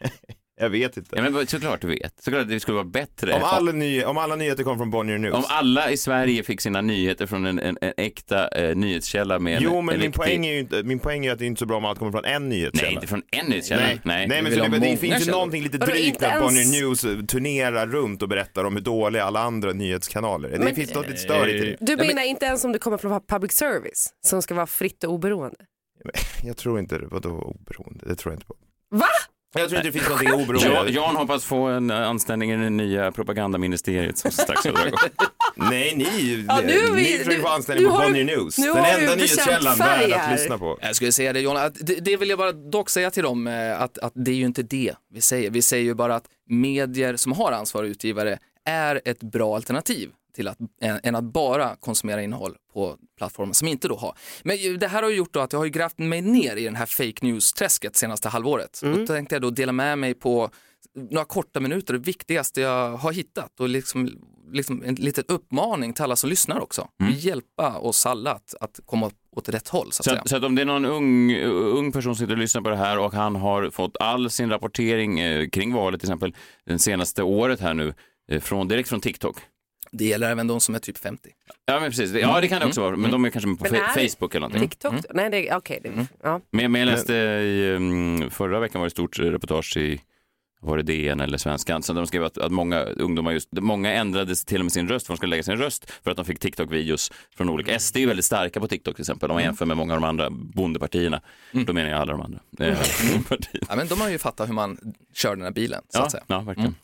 Jag 0.60 0.70
vet 0.70 0.96
inte. 0.96 1.16
Ja, 1.16 1.22
men 1.30 1.46
såklart 1.46 1.80
du 1.80 1.86
vet. 1.88 2.22
Såklart 2.22 2.42
att 2.42 2.48
det 2.48 2.60
skulle 2.60 2.74
vara 2.74 2.84
bättre. 2.84 3.32
Om 3.34 3.42
alla, 3.44 3.72
ny, 3.72 4.04
om 4.04 4.18
alla 4.18 4.36
nyheter 4.36 4.64
kom 4.64 4.78
från 4.78 4.90
Bonnier 4.90 5.18
News. 5.18 5.34
Om 5.34 5.44
alla 5.48 5.90
i 5.90 5.96
Sverige 5.96 6.42
fick 6.42 6.60
sina 6.60 6.80
nyheter 6.80 7.26
från 7.26 7.46
en, 7.46 7.58
en, 7.58 7.78
en 7.80 7.92
äkta 7.96 8.48
eh, 8.48 8.76
nyhetskälla 8.76 9.38
med 9.38 9.56
en, 9.56 9.62
Jo, 9.62 9.80
men 9.82 9.94
en 9.94 10.00
min 10.00 10.12
poäng, 10.12 10.46
är 10.46 10.52
ju 10.52 10.58
inte, 10.58 10.82
min 10.82 10.98
poäng 10.98 11.26
är 11.26 11.32
att 11.32 11.38
det 11.38 11.44
är 11.44 11.46
inte 11.46 11.58
så 11.58 11.66
bra 11.66 11.76
om 11.76 11.84
allt 11.84 11.98
kommer 11.98 12.12
från 12.12 12.24
en 12.24 12.48
nyhetskälla. 12.48 12.86
Nej, 12.86 12.94
inte 12.94 13.06
från 13.06 13.22
en 13.30 13.46
nyhetskälla. 13.46 13.82
Nej, 13.82 14.00
nej, 14.04 14.28
men 14.28 14.44
vill 14.44 14.58
så 14.58 14.66
det, 14.68 14.78
det 14.78 14.96
finns 14.96 15.26
ju 15.28 15.30
någonting 15.30 15.62
lite 15.62 15.78
drygt 15.78 16.20
när 16.20 16.40
Bonnier 16.40 16.60
ens- 16.82 17.04
News 17.04 17.26
turnerar 17.28 17.86
runt 17.86 18.22
och 18.22 18.28
berättar 18.28 18.64
om 18.64 18.74
hur 18.74 18.82
dåliga 18.82 19.24
alla 19.24 19.40
andra 19.40 19.72
nyhetskanaler 19.72 20.48
är. 20.48 20.58
Det 20.58 20.64
Men- 20.64 20.74
finns 20.74 20.94
något 20.94 21.06
lite 21.08 21.20
störigt 21.20 21.64
i 21.64 21.76
det. 21.80 21.96
Du 21.96 21.96
menar 21.96 22.22
inte 22.22 22.46
ens 22.46 22.64
om 22.64 22.72
det 22.72 22.78
kommer 22.78 22.98
från 22.98 23.20
public 23.28 23.52
service 23.52 24.08
som 24.26 24.42
ska 24.42 24.54
vara 24.54 24.66
fritt 24.66 25.04
och 25.04 25.12
oberoende? 25.12 25.56
Jag 26.42 26.56
tror 26.56 26.78
inte 26.78 26.98
det, 26.98 27.06
vadå 27.06 27.28
oberoende? 27.30 28.04
Det 28.08 28.14
tror 28.14 28.32
jag 28.32 28.36
inte 28.36 28.46
på. 28.46 28.54
Va? 28.90 29.06
Jag 29.56 29.68
tror 29.68 29.76
inte 29.78 29.88
det 29.88 29.92
finns 29.92 30.08
någonting 30.08 30.32
oberoende. 30.32 30.66
Jan, 30.68 30.92
Jan 30.92 31.16
hoppas 31.16 31.44
få 31.44 31.66
en 31.66 31.90
eh, 31.90 32.08
anställning 32.08 32.50
i 32.52 32.56
det 32.56 32.70
nya 32.70 33.12
propagandaministeriet 33.12 34.18
som 34.18 34.30
strax 34.30 34.60
ska 34.60 34.72
dra 34.72 34.86
igång. 34.86 34.98
Nej, 35.56 35.92
ni, 35.96 36.44
Ja, 36.48 36.60
nu 36.66 36.72
är 36.72 36.90
vi- 36.92 37.02
ni 37.02 37.04
försöker 37.18 37.36
nu- 37.36 37.42
få 37.42 37.48
anställning 37.48 37.84
nu 37.86 37.90
på 37.92 37.98
Bonnier 37.98 38.24
du- 38.24 38.36
News. 38.36 38.58
nu 38.58 38.66
Den 38.66 38.76
har 38.76 38.86
enda 38.98 39.14
nyhetskällan 39.14 39.78
värd 39.78 40.12
att 40.12 40.32
lyssna 40.40 40.58
på. 40.58 40.78
Jag 40.80 40.96
skulle 40.96 41.12
säga 41.12 41.32
det 41.32 41.40
John, 41.40 41.56
det, 41.80 41.94
det 41.94 42.16
vill 42.16 42.28
jag 42.28 42.38
bara 42.38 42.52
dock 42.52 42.90
säga 42.90 43.10
till 43.10 43.22
dem 43.22 43.46
eh, 43.46 43.82
att, 43.82 43.98
att 43.98 44.12
det 44.14 44.30
är 44.30 44.34
ju 44.34 44.44
inte 44.44 44.62
det 44.62 44.94
vi 45.14 45.20
säger. 45.20 45.50
Vi 45.50 45.62
säger 45.62 45.84
ju 45.84 45.94
bara 45.94 46.14
att 46.16 46.24
medier 46.48 47.16
som 47.16 47.32
har 47.32 47.52
ansvarig 47.52 47.88
utgivare 47.90 48.38
är 48.64 49.00
ett 49.04 49.20
bra 49.22 49.56
alternativ 49.56 50.10
till 50.36 50.48
att, 50.48 50.58
än, 50.80 51.00
än 51.02 51.14
att 51.14 51.24
bara 51.24 51.76
konsumera 51.76 52.22
innehåll 52.22 52.56
på 52.72 52.96
plattformar 53.18 53.52
som 53.52 53.68
inte 53.68 53.88
då 53.88 53.96
har. 53.96 54.14
Men 54.42 54.78
det 54.78 54.88
här 54.88 55.02
har 55.02 55.10
gjort 55.10 55.32
då 55.32 55.40
att 55.40 55.52
jag 55.52 55.60
har 55.60 55.66
grävt 55.66 55.98
mig 55.98 56.22
ner 56.22 56.56
i 56.56 56.64
den 56.64 56.76
här 56.76 56.86
fake 56.86 57.26
news-träsket 57.26 57.96
senaste 57.96 58.28
halvåret. 58.28 58.80
Och 58.82 58.98
då 58.98 59.06
tänkte 59.06 59.34
jag 59.34 59.42
då 59.42 59.50
dela 59.50 59.72
med 59.72 59.98
mig 59.98 60.14
på 60.14 60.50
några 61.10 61.24
korta 61.24 61.60
minuter, 61.60 61.92
det 61.92 62.00
viktigaste 62.00 62.60
jag 62.60 62.96
har 62.96 63.12
hittat 63.12 63.60
och 63.60 63.68
liksom, 63.68 64.10
liksom 64.52 64.82
en 64.86 64.94
liten 64.94 65.24
uppmaning 65.28 65.92
till 65.92 66.04
alla 66.04 66.16
som 66.16 66.30
lyssnar 66.30 66.60
också. 66.60 66.88
Hjälpa 67.16 67.78
oss 67.78 68.06
alla 68.06 68.30
att, 68.32 68.54
att 68.60 68.80
komma 68.86 69.10
åt 69.36 69.48
rätt 69.48 69.68
håll 69.68 69.92
så 69.92 70.00
att 70.00 70.18
Så 70.22 70.28
så 70.28 70.36
att 70.36 70.44
om 70.44 70.54
det 70.54 70.62
är 70.62 70.66
någon 70.66 70.84
ung, 70.84 71.36
ung 71.44 71.92
person 71.92 72.16
som 72.16 72.26
sitter 72.26 72.32
och 72.32 72.38
lyssnar 72.38 72.62
på 72.62 72.68
det 72.68 72.76
här 72.76 72.98
och 72.98 73.12
han 73.12 73.36
har 73.36 73.70
fått 73.70 73.96
all 74.00 74.30
sin 74.30 74.50
rapportering 74.50 75.20
eh, 75.20 75.48
kring 75.48 75.74
valet, 75.74 76.00
till 76.00 76.08
exempel 76.08 76.34
det 76.64 76.78
senaste 76.78 77.22
året 77.22 77.60
här 77.60 77.74
nu, 77.74 77.94
eh, 78.30 78.40
från, 78.40 78.68
direkt 78.68 78.88
från 78.88 79.00
TikTok. 79.00 79.36
Det 79.90 80.04
gäller 80.04 80.30
även 80.30 80.46
de 80.46 80.60
som 80.60 80.74
är 80.74 80.78
typ 80.78 80.98
50. 80.98 81.30
Ja, 81.66 81.80
men 81.80 81.90
precis. 81.90 82.12
Ja, 82.12 82.40
det 82.40 82.48
kan 82.48 82.60
det 82.60 82.66
också 82.66 82.80
vara, 82.80 82.96
men 82.96 83.10
de 83.10 83.24
är 83.24 83.30
kanske 83.30 83.56
på 83.56 83.64
Men 83.72 83.72
fe- 83.72 83.84
är- 83.98 84.08
Facebook 84.08 84.34
eller 84.34 84.40
någonting. 84.48 84.68
TikTok? 84.68 84.94
Nej, 85.14 85.30
det 85.30 85.48
är 85.48 85.56
okej. 85.56 85.80
det 85.82 86.06
ja. 86.22 86.40
Men, 86.50 86.72
men 86.72 86.80
jag 86.80 86.86
läste 86.86 87.14
i, 87.14 87.70
um, 87.70 88.30
förra 88.30 88.60
veckan 88.60 88.80
var 88.80 88.86
det 88.86 88.88
ett 88.88 88.92
stort 88.92 89.18
reportage 89.18 89.76
i 89.76 90.00
var 90.60 90.76
det 90.76 90.82
DN 90.82 91.20
eller 91.20 91.38
Svenskan, 91.38 91.82
så 91.82 91.92
de 91.92 92.06
skrev 92.06 92.24
att, 92.24 92.38
att 92.38 92.52
många 92.52 92.80
ungdomar 92.82 93.32
just, 93.32 93.48
många 93.52 93.92
ändrade 93.92 94.34
till 94.34 94.58
och 94.60 94.64
med 94.64 94.72
sin 94.72 94.88
röst, 94.88 95.06
för 95.06 95.12
de 95.12 95.16
skulle 95.16 95.30
lägga 95.30 95.42
sin 95.42 95.56
röst 95.56 95.90
för 96.04 96.10
att 96.10 96.16
de 96.16 96.24
fick 96.26 96.38
TikTok-videos 96.40 97.12
från 97.36 97.48
olika, 97.48 97.78
SD 97.78 97.96
är 97.96 98.00
ju 98.00 98.06
väldigt 98.06 98.24
starka 98.24 98.60
på 98.60 98.68
TikTok 98.68 98.94
till 98.96 99.02
exempel, 99.02 99.30
om 99.30 99.34
man 99.34 99.42
jämför 99.42 99.66
med 99.66 99.76
många 99.76 99.94
av 99.94 100.00
de 100.00 100.06
andra 100.08 100.30
bondepartierna, 100.30 101.20
då 101.52 101.72
menar 101.72 101.90
jag 101.90 102.00
alla 102.00 102.12
de 102.12 102.20
andra 102.20 102.38
eh, 102.60 102.78
partierna. 103.28 103.66
Ja, 103.68 103.76
men 103.76 103.88
de 103.88 104.00
har 104.00 104.08
ju 104.10 104.18
fattat 104.18 104.48
hur 104.48 104.54
man 104.54 104.94
kör 105.14 105.36
den 105.36 105.44
här 105.44 105.52
bilen 105.52 105.82
så 105.88 105.98
Ja, 105.98 106.04
att 106.04 106.10
säga. 106.10 106.24
ja, 106.26 106.40
verkligen. 106.40 106.74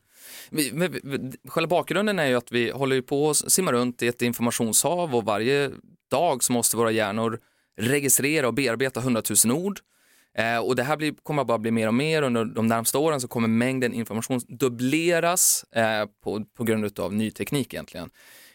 Vi, 0.53 0.71
vi, 0.75 1.01
vi- 1.03 1.33
själva 1.49 1.69
bakgrunden 1.69 2.19
är 2.19 2.27
ju 2.27 2.35
att 2.35 2.53
vi 2.53 2.71
håller 2.71 2.97
ju 2.97 3.03
på 3.03 3.31
att 3.31 3.37
simma 3.53 3.73
runt 3.73 4.03
i 4.03 4.07
ett 4.07 4.23
informationshav 4.23 5.15
och 5.15 5.25
varje 5.25 5.71
dag 6.11 6.45
så 6.45 6.53
måste 6.53 6.77
våra 6.77 6.91
hjärnor 6.91 7.39
registrera 7.79 8.47
och 8.47 8.55
bearbeta 8.55 9.01
hundratusen 9.01 9.53
ord. 9.53 9.81
Eh, 10.39 10.59
och 10.59 10.77
det 10.77 10.83
här 10.83 10.97
blir, 10.97 11.15
kommer 11.23 11.45
bara 11.45 11.59
bli 11.59 11.71
mer 11.71 11.87
och 11.89 11.95
mer 11.95 12.23
under 12.23 12.45
de 12.45 12.67
närmsta 12.67 12.99
åren 12.99 13.21
så 13.21 13.29
kommer 13.29 13.49
mängden 13.49 13.95
information 13.95 14.41
dubbleras 14.49 15.65
eh, 15.65 16.07
på, 16.25 16.45
på 16.57 16.65
grund 16.65 16.99
av 17.01 17.15
ny 17.15 17.31
teknik 17.31 17.75
egentligen. 17.75 18.11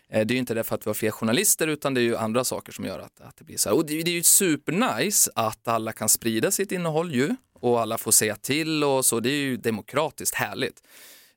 Eh, 0.10 0.26
det 0.26 0.32
är 0.32 0.36
ju 0.36 0.40
inte 0.40 0.54
därför 0.54 0.76
att 0.76 0.86
vi 0.86 0.90
har 0.90 0.94
fler 0.94 1.12
journalister 1.12 1.68
utan 1.68 1.94
det 1.94 2.02
är 2.02 2.04
ju 2.04 2.18
andra 2.18 2.44
saker 2.44 2.72
som 2.74 2.86
gör 2.86 3.00
att, 3.00 3.22
att 3.22 3.38
det 3.38 3.44
blir 3.44 3.58
så 3.58 3.70
här. 3.70 3.76
Och 3.76 3.86
det, 3.86 4.04
det 4.04 4.12
är 4.12 4.16
ju 4.16 4.24
supernice 4.24 5.32
att 5.36 5.68
alla 5.68 5.92
kan 5.92 6.10
sprida 6.10 6.52
sitt 6.52 6.72
innehåll 6.72 7.12
ju 7.16 7.36
och 7.60 7.82
alla 7.82 7.98
får 7.98 8.12
säga 8.12 8.36
till 8.36 8.84
och 8.84 9.06
så. 9.06 9.20
Det 9.20 9.30
är 9.30 9.42
ju 9.42 9.58
demokratiskt 9.58 10.36
härligt. 10.36 10.82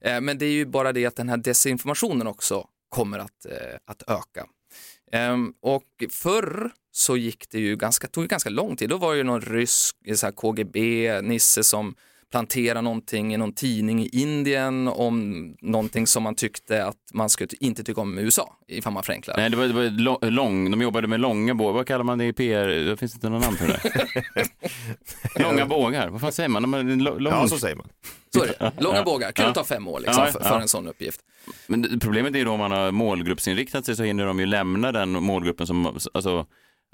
Eh, 0.05 0.21
men 0.21 0.39
det 0.39 0.47
är 0.47 0.53
ju 0.53 0.67
bara 0.67 0.93
det 0.93 1.07
att 1.07 1.17
den 1.17 1.29
här 1.29 1.37
desinformationen 1.37 2.27
också 2.27 2.67
kommer 2.89 3.19
att, 3.19 3.47
eh, 3.47 3.77
att 3.85 4.03
öka. 4.11 4.47
Ehm, 5.13 5.55
och 5.61 6.05
förr 6.11 6.71
så 6.93 7.17
gick 7.17 7.51
det 7.51 7.61
ju 7.61 7.77
ganska, 7.77 8.09
tog 8.09 8.29
ganska 8.29 8.51
lång 8.51 8.77
tid. 8.77 8.89
Då 8.89 8.97
var 8.97 9.13
det 9.13 9.19
ju 9.19 9.25
någon 9.25 9.41
rysk 9.41 9.97
så 10.15 10.27
här 10.27 10.33
KGB-nisse 10.33 11.65
som 11.65 11.95
planterade 12.31 12.81
någonting 12.81 13.35
i 13.35 13.37
någon 13.37 13.53
tidning 13.53 14.03
i 14.03 14.09
Indien 14.13 14.89
om 14.89 15.47
någonting 15.61 16.07
som 16.07 16.23
man 16.23 16.35
tyckte 16.35 16.85
att 16.85 16.97
man 17.15 17.31
skulle 17.31 17.49
inte 17.61 17.85
tycka 17.85 18.01
om 18.01 18.19
i 18.19 18.23
USA, 18.23 18.57
ifall 18.69 18.93
man 18.93 19.03
förenklar. 19.03 19.37
Nej, 19.37 19.51
det 19.51 19.57
var, 19.57 19.65
det 19.67 19.73
var 19.73 20.31
lång, 20.31 20.71
de 20.71 20.81
jobbade 20.83 21.09
med 21.09 21.21
långa 21.21 21.55
bågar, 21.55 21.73
vad 21.73 21.87
kallar 21.87 22.05
man 22.05 22.19
det 22.19 22.25
i 22.25 22.33
PR? 22.33 22.67
Det 22.69 22.97
finns 22.97 23.15
inte 23.15 23.29
någon 23.29 23.41
namn 23.41 23.57
för 23.57 23.67
det. 23.67 23.83
långa 25.43 25.67
bågar, 25.67 26.09
vad 26.09 26.21
fan 26.21 26.33
säger 26.33 26.49
man? 26.49 26.63
Lo- 27.03 27.19
lång... 27.19 27.33
Ja, 27.33 27.49
så 27.49 27.59
säger 27.59 27.77
man. 27.77 27.87
Så 28.35 28.43
är 28.45 28.47
det. 28.59 28.73
Långa 28.79 28.97
Ja. 28.99 29.05
bågar, 29.05 29.33
kunde 29.33 29.49
Ja. 29.51 29.55
ta 29.55 29.65
fem 29.65 29.89
år 29.89 30.01
liksom, 30.01 30.25
Ja, 30.27 30.33
för, 30.33 30.41
ja. 30.41 30.49
för 30.49 30.61
en 30.61 30.69
sån 30.69 30.89
uppgift. 30.89 31.21
Men 31.67 32.01
problemet 32.01 32.35
är 32.35 32.39
ju 32.39 32.45
då 32.45 32.51
om 32.53 32.59
man 32.59 32.71
har 32.71 32.91
målgruppsinriktat 32.91 33.85
sig 33.87 33.97
så 33.97 34.03
hinner 34.03 34.27
de 34.27 34.41
ju 34.41 34.47
lämna 34.47 34.93
den 34.93 35.11
målgruppen 35.11 35.67
som, 35.67 35.87
alltså, 35.87 36.47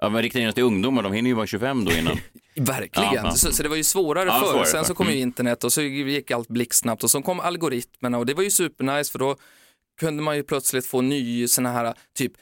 ja, 0.03 0.09
men 0.09 0.23
riktar 0.23 0.41
in 0.41 0.49
oss 0.49 0.55
till 0.55 0.65
ungdomar, 0.65 1.03
de 1.03 1.13
hinner 1.13 1.31
ju 1.31 1.35
vara 1.35 1.47
25 1.47 1.85
då 1.85 1.93
innan. 1.93 2.19
Verkligen, 2.57 3.15
Ja. 3.15 3.31
Så, 3.31 3.53
så 3.53 3.63
det 3.63 3.69
var 3.69 3.77
ju 3.77 3.85
svårare 3.85 4.29
Ja, 4.29 4.41
förr. 4.41 4.51
svårare 4.53 4.67
Sen 4.67 4.85
så 4.85 4.95
kom 4.95 5.07
ju 5.07 5.13
Mm. 5.13 5.23
internet 5.23 5.65
och 5.65 5.73
så 5.73 5.83
gick 5.83 6.31
allt 6.31 6.49
blixtsnabbt 6.49 7.05
och 7.05 7.11
så 7.11 7.23
kom 7.23 7.41
algoritmerna 7.41 8.19
och 8.19 8.27
det 8.27 8.35
var 8.35 8.43
ju 8.43 8.51
supernice 8.51 9.13
för 9.13 9.19
då 9.19 9.37
kunde 10.01 10.23
man 10.23 10.37
ju 10.37 10.43
plötsligt 10.43 10.87
få 10.87 11.01
ny 11.01 11.49
såna 11.49 11.73
här 11.73 11.95
typ 12.15 12.33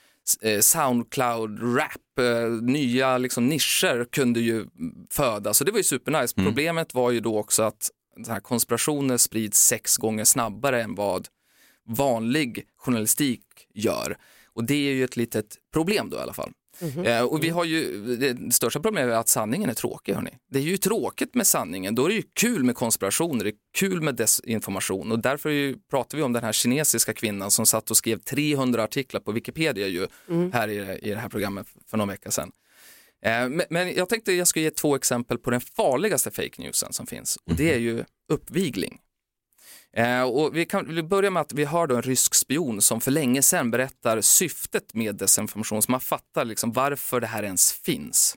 eh, 0.42 0.58
Soundcloud-rap, 0.61 2.18
eh, 2.20 2.50
nya 2.62 3.18
liksom 3.18 3.46
nischer 3.46 4.04
kunde 4.12 4.40
ju 4.40 4.66
födas 5.11 5.58
så 5.58 5.64
det 5.64 5.70
var 5.70 5.78
ju 5.78 5.84
supernice. 5.84 6.34
Mm. 6.37 6.46
Problemet 6.46 6.94
var 6.94 7.11
ju 7.11 7.20
då 7.20 7.38
också 7.38 7.62
att 7.62 7.90
här 8.28 8.40
konspirationer 8.40 9.16
sprids 9.16 9.58
sex 9.66 9.96
gånger 9.96 10.25
snabbare 10.25 10.82
än 10.82 10.94
vad 10.94 11.28
vanlig 11.88 12.64
journalistik 12.76 13.42
gör. 13.75 14.16
Och 14.52 14.64
det 14.64 14.75
är 14.75 14.94
ju 14.94 15.04
ett 15.04 15.16
litet 15.16 15.56
problem 15.73 16.11
då 16.11 16.16
i 16.16 16.20
alla 16.20 16.32
fall. 16.34 16.52
Eh, 17.04 17.22
och 17.22 17.44
vi 17.44 17.48
har 17.48 17.64
ju, 17.64 18.00
det 18.16 18.54
största 18.54 18.80
problemet 18.80 19.12
är 19.12 19.16
att 19.16 19.28
sanningen 19.28 19.70
är 19.70 19.74
tråkig 19.74 20.14
hörni. 20.14 20.30
Det 20.50 20.58
är 20.58 20.62
ju 20.62 20.76
tråkigt 20.76 21.34
med 21.34 21.46
sanningen, 21.46 21.94
då 21.94 22.04
är 22.04 22.08
det 22.08 22.14
ju 22.14 22.22
kul 22.40 22.64
med 22.64 22.74
konspirationer, 22.74 23.44
det 23.44 23.50
är 23.50 23.54
kul 23.78 24.02
med 24.02 24.14
desinformation. 24.14 25.12
Och 25.12 25.18
därför 25.18 25.48
är 25.48 25.54
ju, 25.54 25.76
pratar 25.90 26.18
vi 26.18 26.24
om 26.24 26.32
den 26.32 26.44
här 26.44 26.52
kinesiska 26.52 27.12
kvinnan 27.12 27.50
som 27.50 27.66
satt 27.66 27.90
och 27.90 27.96
skrev 27.96 28.18
300 28.18 28.84
artiklar 28.84 29.20
på 29.20 29.32
Wikipedia 29.32 29.86
ju 29.86 30.06
här 30.52 30.68
i, 30.68 30.98
i 31.02 31.10
det 31.10 31.20
här 31.20 31.28
programmet 31.28 31.66
för 31.90 31.96
någon 31.96 32.08
vecka 32.08 32.30
sedan. 32.30 32.52
Eh, 33.24 33.48
men, 33.48 33.62
men 33.70 33.94
jag 33.94 34.08
tänkte 34.08 34.32
jag 34.32 34.48
skulle 34.48 34.62
ge 34.62 34.70
två 34.70 34.96
exempel 34.96 35.38
på 35.38 35.50
den 35.50 35.60
farligaste 35.60 36.30
fake 36.30 36.62
newsen 36.62 36.92
som 36.92 37.06
finns. 37.06 37.36
Och 37.44 37.54
det 37.54 37.74
är 37.74 37.78
ju 37.78 38.04
uppvigling. 38.28 38.98
Eh, 39.96 40.22
och 40.22 40.56
vi 40.56 40.64
kan 40.64 40.86
vi 40.88 41.02
börja 41.02 41.30
med 41.30 41.40
att 41.40 41.52
vi 41.52 41.64
har 41.64 41.86
då 41.86 41.96
en 41.96 42.02
rysk 42.02 42.34
spion 42.34 42.80
som 42.80 43.00
för 43.00 43.10
länge 43.10 43.42
sedan 43.42 43.70
berättar 43.70 44.20
syftet 44.20 44.94
med 44.94 45.14
desinformation, 45.14 45.82
så 45.82 45.90
man 45.90 46.00
fattar 46.00 46.44
liksom 46.44 46.72
varför 46.72 47.20
det 47.20 47.26
här 47.26 47.42
ens 47.42 47.72
finns. 47.72 48.36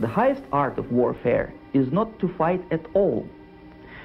The 0.00 0.06
highest 0.06 0.42
art 0.50 0.78
of 0.78 0.86
warfare 0.90 1.50
is 1.72 1.92
not 1.92 2.08
to 2.20 2.28
fight 2.28 2.72
at 2.72 2.96
all, 2.96 3.24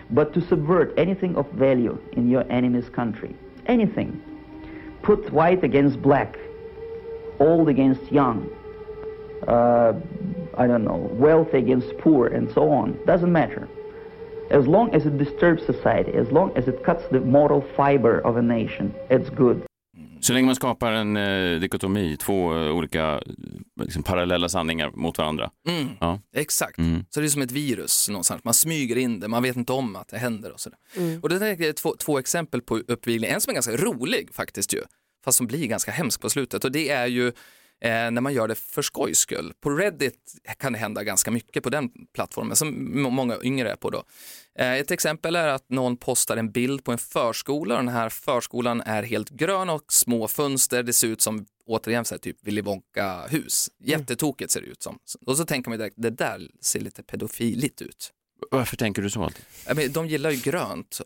but 0.08 0.34
to 0.34 0.42
subvert 0.42 1.00
anything 1.00 1.36
of 1.36 1.46
value 1.52 1.98
in 2.12 2.32
your 2.32 2.44
enemy's 2.44 2.90
country. 2.96 3.30
Anything. 3.66 4.22
Put 5.02 5.30
white 5.30 5.66
against 5.66 6.02
black, 6.02 6.36
old 7.40 7.70
against 7.70 8.12
young, 8.12 8.50
uh, 9.48 9.94
I 10.58 10.68
don't 10.68 10.84
know, 10.84 11.10
wealthy 11.20 11.58
against 11.58 11.98
poor, 11.98 12.28
and 12.28 12.52
so 12.52 12.72
on. 12.72 12.94
Doesn't 13.06 13.32
matter. 13.32 13.68
As 14.54 14.68
long 14.68 14.96
as 14.96 15.06
it 15.06 15.18
disturbs 15.18 15.66
society, 15.66 16.18
as 16.18 16.32
long 16.32 16.52
as 16.58 16.68
it 16.68 16.84
cuts 16.86 17.10
the 17.10 17.20
moral 17.20 17.62
fiber 17.76 18.20
of 18.28 18.38
a 18.38 18.42
nation, 18.42 18.94
it's 19.10 19.30
good. 19.36 19.62
Så 20.22 20.34
länge 20.34 20.46
man 20.46 20.56
skapar 20.56 20.92
en 20.92 21.18
eh, 21.18 21.60
dikotomi, 21.60 22.18
två 22.18 22.54
eh, 22.56 22.76
olika 22.76 23.22
liksom, 23.82 24.04
parallella 24.04 24.50
sanningar 24.50 24.92
mot 24.94 25.18
varandra. 25.18 25.52
Mm, 25.70 25.88
Ja. 26.00 26.20
Exakt, 26.36 26.78
Mm. 26.78 27.06
så 27.10 27.20
det 27.20 27.26
är 27.26 27.30
som 27.30 27.42
ett 27.42 27.52
virus 27.52 28.10
någonstans, 28.10 28.44
man 28.44 28.54
smyger 28.54 28.96
in 28.98 29.20
det, 29.20 29.28
man 29.28 29.44
vet 29.44 29.56
inte 29.56 29.74
om 29.74 29.96
att 29.96 30.08
det 30.08 30.18
händer 30.18 30.52
och 30.54 30.60
sådär. 30.60 30.80
Och 31.22 31.30
det 31.30 31.36
är 31.48 31.74
två, 31.74 31.96
två 32.00 32.20
exempel 32.20 32.62
på 32.62 32.78
uppvigling, 32.78 33.32
en 33.32 33.42
som 33.42 33.52
är 33.52 33.54
ganska 33.54 33.72
rolig 33.76 34.30
faktiskt 34.34 34.74
ju, 34.74 34.80
fast 35.26 35.38
som 35.38 35.48
blir 35.48 35.68
ganska 35.68 35.92
hemsk 35.92 36.22
på 36.22 36.30
slutet 36.30 36.66
och 36.66 36.72
det 36.72 36.90
är 36.90 37.08
ju 37.08 37.32
eh, 37.84 37.90
när 38.12 38.22
man 38.22 38.34
gör 38.34 38.48
det 38.48 38.56
för 38.56 38.82
skojs 38.82 39.20
skull. 39.20 39.54
På 39.62 39.70
Reddit 39.70 40.34
kan 40.60 40.74
det 40.74 40.80
hända 40.80 41.04
ganska 41.04 41.32
mycket 41.32 41.64
på 41.64 41.70
den 41.70 41.90
plattformen 42.14 42.56
som 42.56 43.02
må- 43.02 43.10
många 43.10 43.38
yngre 43.44 43.72
är 43.72 43.76
på 43.76 43.90
då. 43.90 44.04
Eh, 44.60 44.74
ett 44.74 44.92
exempel 44.92 45.36
är 45.36 45.48
att 45.48 45.70
någon 45.70 45.98
postar 45.98 46.38
en 46.38 46.52
bild 46.52 46.84
på 46.84 46.92
en 46.92 46.98
förskola 46.98 47.76
och 47.78 47.84
den 47.84 47.94
här 47.94 48.10
förskolan 48.10 48.82
är 48.82 49.04
helt 49.04 49.30
grön 49.30 49.70
och 49.70 49.94
små 49.94 50.28
fönster, 50.28 50.84
det 50.84 50.94
ser 50.94 51.08
ut 51.08 51.22
som 51.22 51.46
återigen 51.66 52.06
så 52.06 52.16
här, 52.16 52.20
typ 52.20 52.38
Willy 52.42 52.62
Wonka-hus. 52.62 53.70
Jättetokigt 53.84 54.52
ser 54.52 54.62
det 54.62 54.68
ut 54.68 54.84
som. 54.84 54.98
Och 55.26 55.38
så 55.38 55.46
tänker 55.46 55.70
man 55.70 55.80
direkt, 55.80 55.96
det 56.00 56.10
där 56.10 56.48
ser 56.62 56.80
lite 56.80 57.04
pedofiligt 57.04 57.82
ut. 57.82 58.12
Varför 58.52 58.78
tänker 58.78 59.02
du 59.02 59.10
så 59.10 59.24
alltid? 59.24 59.92
De 59.92 60.08
gillar 60.08 60.32
ju 60.32 60.38
grönt 60.38 61.00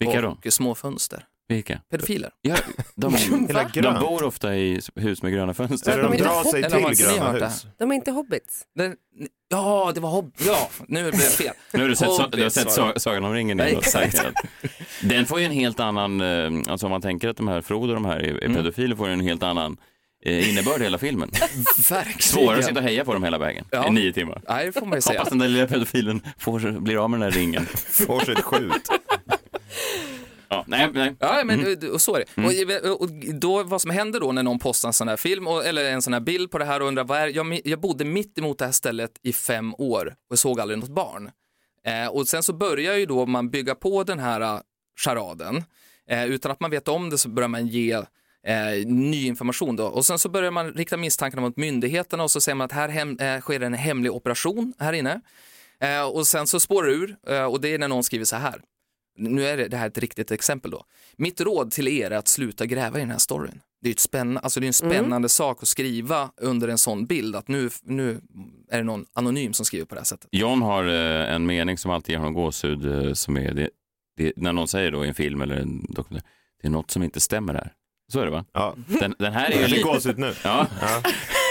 och 0.45 0.53
små 0.53 0.75
fönster. 0.75 1.25
Pedofiler? 1.49 1.81
Pedofiler. 1.91 2.31
Ja, 2.41 2.55
de, 2.95 3.15
Hela 3.47 3.63
de 3.73 3.79
grönt. 3.81 3.99
bor 3.99 4.23
ofta 4.23 4.55
i 4.55 4.81
hus 4.95 5.23
med 5.23 5.31
gröna 5.33 5.53
fönster. 5.53 5.91
Eller 5.91 6.03
de 6.03 6.17
de 6.17 6.23
drar 6.23 6.43
sig 6.43 6.63
till 6.63 7.05
gröna 7.05 7.33
det 7.33 7.45
hus. 7.45 7.65
De 7.77 7.91
är 7.91 7.95
inte 7.95 8.11
hobbits. 8.11 8.61
Den, 8.75 8.95
ja, 9.49 9.91
det 9.95 9.99
var 10.01 10.09
hobb... 10.09 10.33
Ja, 10.47 10.69
nu 10.87 11.01
blev 11.01 11.11
det 11.11 11.17
fel. 11.17 11.53
Nu 11.73 11.81
har 11.81 11.89
du 11.89 11.95
sett, 11.95 12.07
du 12.07 12.13
har 12.13 12.23
Hobbits 12.23 12.55
sett. 12.55 12.71
Sa- 12.71 12.93
Sagan 12.99 13.23
om 13.25 13.33
ringen. 13.33 13.57
Den 15.01 15.25
får 15.25 15.39
ju 15.39 15.45
en 15.45 15.51
helt 15.51 15.79
annan, 15.79 16.21
eh, 16.21 16.51
alltså 16.71 16.85
om 16.85 16.89
man 16.91 17.01
tänker 17.01 17.29
att 17.29 17.37
de 17.37 17.47
här 17.47 17.61
Frodo 17.61 17.87
och 17.87 17.93
de 17.93 18.05
här 18.05 18.17
är 18.19 18.43
är 18.43 18.53
pedofiler 18.55 18.95
får 18.95 19.07
ju 19.07 19.13
en 19.13 19.21
helt 19.21 19.43
annan 19.43 19.77
eh, 20.25 20.49
innebörd 20.49 20.81
i 20.81 20.83
hela 20.83 20.97
filmen. 20.97 21.29
Verkligen. 21.89 22.19
Svårare 22.19 22.59
att 22.59 22.65
sitta 22.65 22.79
och 22.79 22.85
heja 22.85 23.05
på 23.05 23.13
dem 23.13 23.23
hela 23.23 23.37
vägen 23.37 23.65
Ja. 23.71 23.87
i 23.87 23.91
nio 23.91 24.13
timmar. 24.13 24.41
Nej, 24.49 24.65
det 24.65 24.71
får 24.79 24.85
man 24.85 24.97
ju 24.97 25.01
säga. 25.01 25.19
Hoppas 25.19 25.29
den 25.29 25.39
där 25.39 25.47
lilla 25.47 25.67
pedofilen 25.67 26.21
får, 26.37 26.59
blir 26.79 27.03
av 27.03 27.09
med 27.09 27.19
den 27.19 27.29
där 27.31 27.37
ringen. 27.39 27.65
Får 27.89 28.19
sig 28.25 28.33
ett 28.33 28.41
skjut. 28.43 28.89
Ja, 30.49 30.63
nej, 30.67 30.89
nej. 30.93 31.15
Ja, 31.19 31.41
men 31.45 31.59
Mm. 31.59 31.91
och 31.93 32.01
så 32.01 32.15
är 32.15 32.19
det. 32.65 32.89
Och, 32.89 33.01
och 33.01 33.09
då, 33.33 33.63
vad 33.63 33.81
som 33.81 33.91
händer 33.91 34.19
då 34.19 34.31
när 34.31 34.43
någon 34.43 34.59
postar 34.59 34.89
en 34.89 34.93
sån 34.93 35.07
här 35.07 35.17
film 35.17 35.47
och, 35.47 35.65
eller 35.65 35.91
en 35.91 36.01
sån 36.01 36.13
här 36.13 36.19
bild 36.19 36.51
på 36.51 36.57
det 36.57 36.65
här 36.65 36.81
och 36.81 36.87
undrar 36.87 37.03
vad 37.03 37.17
är 37.17 37.27
jag, 37.27 37.61
jag 37.63 37.79
bodde 37.79 38.05
mitt 38.05 38.37
emot 38.37 38.57
det 38.59 38.65
här 38.65 38.71
stället 38.71 39.11
i 39.23 39.33
fem 39.33 39.75
år 39.77 40.15
och 40.29 40.39
såg 40.39 40.59
aldrig 40.59 40.79
något 40.79 40.89
barn. 40.89 41.31
Eh, 41.85 42.07
och 42.07 42.27
sen 42.27 42.43
så 42.43 42.53
börjar 42.53 42.95
ju 42.95 43.05
då 43.05 43.25
man 43.25 43.49
bygga 43.49 43.75
på 43.75 44.03
den 44.03 44.19
här 44.19 44.41
uh, 44.41 44.59
charaden. 45.05 45.63
Eh, 46.09 46.25
utan 46.25 46.51
att 46.51 46.59
man 46.59 46.71
vet 46.71 46.87
om 46.87 47.09
det 47.09 47.17
så 47.17 47.29
börjar 47.29 47.47
man 47.47 47.67
ge 47.67 47.91
eh, 48.47 48.85
ny 48.85 49.25
information 49.27 49.75
då. 49.75 49.85
Och 49.85 50.05
sen 50.05 50.19
så 50.19 50.29
börjar 50.29 50.51
man 50.51 50.73
rikta 50.73 50.97
misstankarna 50.97 51.41
mot 51.41 51.57
myndigheterna 51.57 52.23
och 52.23 52.31
så 52.31 52.41
säger 52.41 52.55
man 52.55 52.65
att 52.65 52.71
här 52.71 52.89
hem, 52.89 53.17
eh, 53.19 53.39
sker 53.39 53.59
en 53.59 53.73
hemlig 53.73 54.11
operation 54.11 54.73
här 54.79 54.93
inne. 54.93 55.21
Eh, 55.81 56.03
och 56.03 56.27
sen 56.27 56.47
så 56.47 56.59
spårar 56.59 56.87
det 56.87 56.93
ur 56.93 57.15
eh, 57.27 57.43
och 57.43 57.61
det 57.61 57.73
är 57.73 57.77
när 57.79 57.87
någon 57.87 58.03
skriver 58.03 58.25
så 58.25 58.35
här. 58.35 58.61
Nu 59.17 59.45
är 59.47 59.57
det, 59.57 59.67
det 59.67 59.77
här 59.77 59.87
ett 59.87 59.97
riktigt 59.97 60.31
exempel 60.31 60.71
då. 60.71 60.83
Mitt 61.17 61.41
råd 61.41 61.71
till 61.71 61.87
er 61.87 62.11
är 62.11 62.17
att 62.17 62.27
sluta 62.27 62.65
gräva 62.65 62.97
i 62.97 63.01
den 63.01 63.11
här 63.11 63.17
storyn. 63.17 63.61
Det 63.81 63.89
är, 63.89 63.93
ett 63.93 63.99
spänn, 63.99 64.37
alltså 64.37 64.59
det 64.59 64.65
är 64.65 64.67
en 64.67 64.73
spännande 64.73 65.29
sak 65.29 65.57
att 65.61 65.67
skriva 65.67 66.31
under 66.41 66.67
en 66.67 66.77
sån 66.77 67.05
bild, 67.05 67.35
att 67.35 67.47
nu, 67.47 67.69
nu 67.83 68.21
är 68.71 68.77
det 68.77 68.83
någon 68.83 69.05
anonym 69.13 69.53
som 69.53 69.65
skriver 69.65 69.85
på 69.85 69.95
det 69.95 70.01
här 70.01 70.05
sättet. 70.05 70.29
John 70.31 70.61
har 70.61 70.87
eh, 70.87 71.33
en 71.33 71.45
mening 71.45 71.77
som 71.77 71.91
alltid 71.91 72.13
ger 72.13 72.17
honom 72.17 72.33
gåshud 72.33 72.85
eh, 72.85 73.13
som 73.13 73.37
är 73.37 73.53
det, 73.53 73.69
det, 74.17 74.33
när 74.35 74.53
någon 74.53 74.67
säger 74.67 74.91
då 74.91 75.05
i 75.05 75.07
en 75.07 75.13
film 75.13 75.41
eller 75.41 75.55
en 75.55 75.85
dokumentär, 75.89 76.29
det 76.61 76.67
är 76.67 76.71
något 76.71 76.91
som 76.91 77.03
inte 77.03 77.19
stämmer 77.19 77.53
här. 77.53 77.73
Så 78.13 78.19
är 78.19 78.25
det 78.25 78.31
va? 78.31 78.45
Ja. 78.53 78.75
Den, 78.99 79.15
den 79.19 79.33
här 79.33 79.51
är 79.51 79.55
ju 79.55 79.61
Jag 79.61 79.69
fick 79.69 79.83
gåshud 79.83 80.17
nu. 80.17 80.33
Ja, 80.43 80.67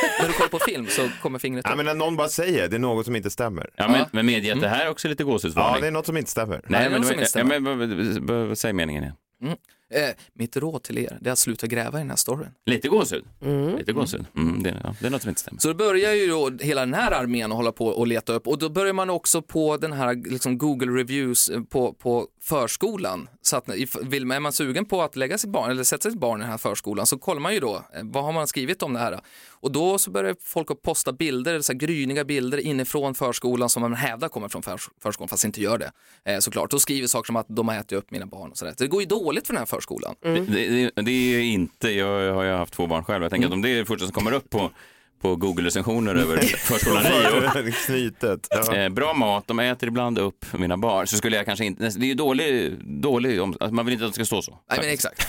När 0.20 0.28
du 0.28 0.34
kollar 0.34 0.48
på 0.48 0.58
film 0.58 0.86
så 0.88 1.08
kommer 1.22 1.38
fingret 1.38 1.64
Ja, 1.64 1.70
upp. 1.70 1.76
men 1.76 1.86
när 1.86 1.94
någon 1.94 2.16
bara 2.16 2.28
säger 2.28 2.68
det 2.68 2.76
är 2.76 2.80
något 2.80 3.04
som 3.06 3.16
inte 3.16 3.30
stämmer. 3.30 3.70
ja 3.76 3.88
men, 3.88 4.04
men 4.12 4.26
medge 4.26 4.52
att 4.52 4.60
det 4.60 4.68
här 4.68 4.86
är 4.86 4.90
också 4.90 5.08
lite 5.08 5.22
Ja, 5.22 5.26
gåshudsvarning. 5.26 5.80
det 5.80 5.86
är 5.86 5.90
något 5.90 6.06
som 6.06 6.16
inte 6.16 6.30
stämmer. 6.30 6.60
Nej, 6.66 6.80
det 6.80 6.86
är 6.86 6.90
men, 6.90 7.00
något 7.00 7.08
som 7.10 7.20
inte 7.20 7.38
ja, 7.38 7.44
men, 7.44 7.64
vad- 7.64 7.78
vad- 7.78 8.28
vad- 8.38 8.48
vad- 8.48 8.58
säg 8.58 8.72
meningen 8.72 9.02
igen. 9.02 9.16
Eh, 9.94 10.08
mitt 10.34 10.56
råd 10.56 10.82
till 10.82 10.98
er 10.98 11.18
det 11.20 11.28
är 11.30 11.32
att 11.32 11.38
sluta 11.38 11.66
gräva 11.66 11.98
i 11.98 12.00
den 12.00 12.10
här 12.10 12.16
storyn. 12.16 12.48
Lite 12.66 12.88
gåshud. 12.88 13.24
Lite 13.78 13.92
gåshud. 13.92 14.24
Mm, 14.36 14.62
det, 14.62 14.80
ja, 14.84 14.94
det 15.00 15.06
är 15.06 15.10
något 15.10 15.22
som 15.22 15.28
inte 15.28 15.40
stämmer. 15.40 15.60
Så 15.60 15.68
då 15.68 15.74
börjar 15.74 16.12
ju 16.12 16.26
då 16.28 16.50
hela 16.60 16.80
den 16.80 16.94
här 16.94 17.10
armén 17.12 17.52
att 17.52 17.56
hålla 17.56 17.72
på 17.72 17.86
och 17.86 18.06
leta 18.06 18.32
upp 18.32 18.46
och 18.48 18.58
då 18.58 18.68
börjar 18.68 18.92
man 18.92 19.10
också 19.10 19.42
på 19.42 19.76
den 19.76 19.92
här 19.92 20.30
liksom 20.30 20.58
Google 20.58 20.92
reviews 21.00 21.48
eh, 21.48 21.60
på, 21.62 21.92
på 21.92 22.26
förskolan. 22.42 23.28
Så 23.42 23.56
att 23.56 23.64
vill 24.02 24.26
man, 24.26 24.36
är 24.36 24.40
man 24.40 24.52
sugen 24.52 24.84
på 24.86 25.02
att 25.02 25.16
lägga 25.16 25.38
sitt 25.38 25.50
barn 25.50 25.70
eller 25.70 25.84
sätta 25.84 26.10
sitt 26.10 26.20
barn 26.20 26.40
i 26.40 26.42
den 26.42 26.50
här 26.50 26.58
förskolan 26.58 27.06
så 27.06 27.18
kollar 27.18 27.40
man 27.40 27.54
ju 27.54 27.60
då 27.60 27.74
eh, 27.74 28.00
vad 28.02 28.24
har 28.24 28.32
man 28.32 28.46
skrivit 28.46 28.82
om 28.82 28.92
det 28.92 28.98
här. 28.98 29.20
Och 29.60 29.72
då 29.72 29.98
så 29.98 30.10
börjar 30.10 30.36
folk 30.42 30.70
att 30.70 30.82
posta 30.82 31.12
bilder, 31.12 31.60
så 31.60 31.72
här 31.72 31.78
gryniga 31.78 32.24
bilder 32.24 32.58
inifrån 32.58 33.14
förskolan 33.14 33.68
som 33.68 33.82
man 33.82 33.94
hävdar 33.94 34.28
kommer 34.28 34.48
från 34.48 34.62
förs- 34.62 34.90
förskolan 35.02 35.28
fast 35.28 35.44
inte 35.44 35.60
gör 35.60 35.78
det 35.78 35.92
eh, 36.32 36.38
såklart. 36.38 36.72
Och 36.72 36.80
skriver 36.80 37.08
saker 37.08 37.26
som 37.26 37.36
att 37.36 37.46
de 37.48 37.68
har 37.68 37.76
ätit 37.76 37.92
upp 37.92 38.10
mina 38.10 38.26
barn 38.26 38.50
och 38.50 38.58
sådär. 38.58 38.72
Så 38.78 38.84
det 38.84 38.88
går 38.88 39.00
ju 39.02 39.06
dåligt 39.06 39.46
för 39.46 39.54
den 39.54 39.58
här 39.60 39.66
förskolan. 39.66 40.14
Det, 40.22 40.40
det, 40.40 40.90
det 41.02 41.10
är 41.10 41.38
ju 41.38 41.44
inte, 41.46 41.90
jag 41.90 42.34
har 42.34 42.42
ju 42.44 42.50
haft 42.52 42.74
två 42.74 42.86
barn 42.86 43.04
själv, 43.04 43.22
jag 43.22 43.30
tänker 43.30 43.46
att 43.48 43.52
om 43.54 43.62
det 43.62 43.68
är 43.70 43.76
det 43.78 43.84
första 43.84 44.06
som 44.06 44.12
kommer 44.14 44.32
upp 44.32 44.50
på, 44.50 44.70
på 45.20 45.36
Google-recensioner 45.36 46.14
över 46.14 46.36
förskolan 46.38 47.02
Rio. 47.64 47.72
Knytet. 47.86 48.46
Ja. 48.50 48.76
Eh, 48.76 48.88
bra 48.88 49.14
mat, 49.14 49.46
de 49.46 49.58
äter 49.58 49.88
ibland 49.88 50.18
upp 50.18 50.52
mina 50.52 50.76
barn. 50.76 51.06
Så 51.06 51.16
skulle 51.16 51.36
jag 51.36 51.46
kanske 51.46 51.64
inte, 51.64 51.88
det 51.88 52.04
är 52.04 52.08
ju 52.08 52.14
dålig, 52.14 52.74
dålig 53.02 53.38
alltså 53.38 53.70
man 53.70 53.84
vill 53.86 53.92
inte 53.92 54.06
att 54.06 54.10
det 54.12 54.14
ska 54.14 54.24
stå 54.24 54.42
så. 54.42 54.58
Nej 54.70 54.78
men 54.82 54.90
exakt. 54.90 55.28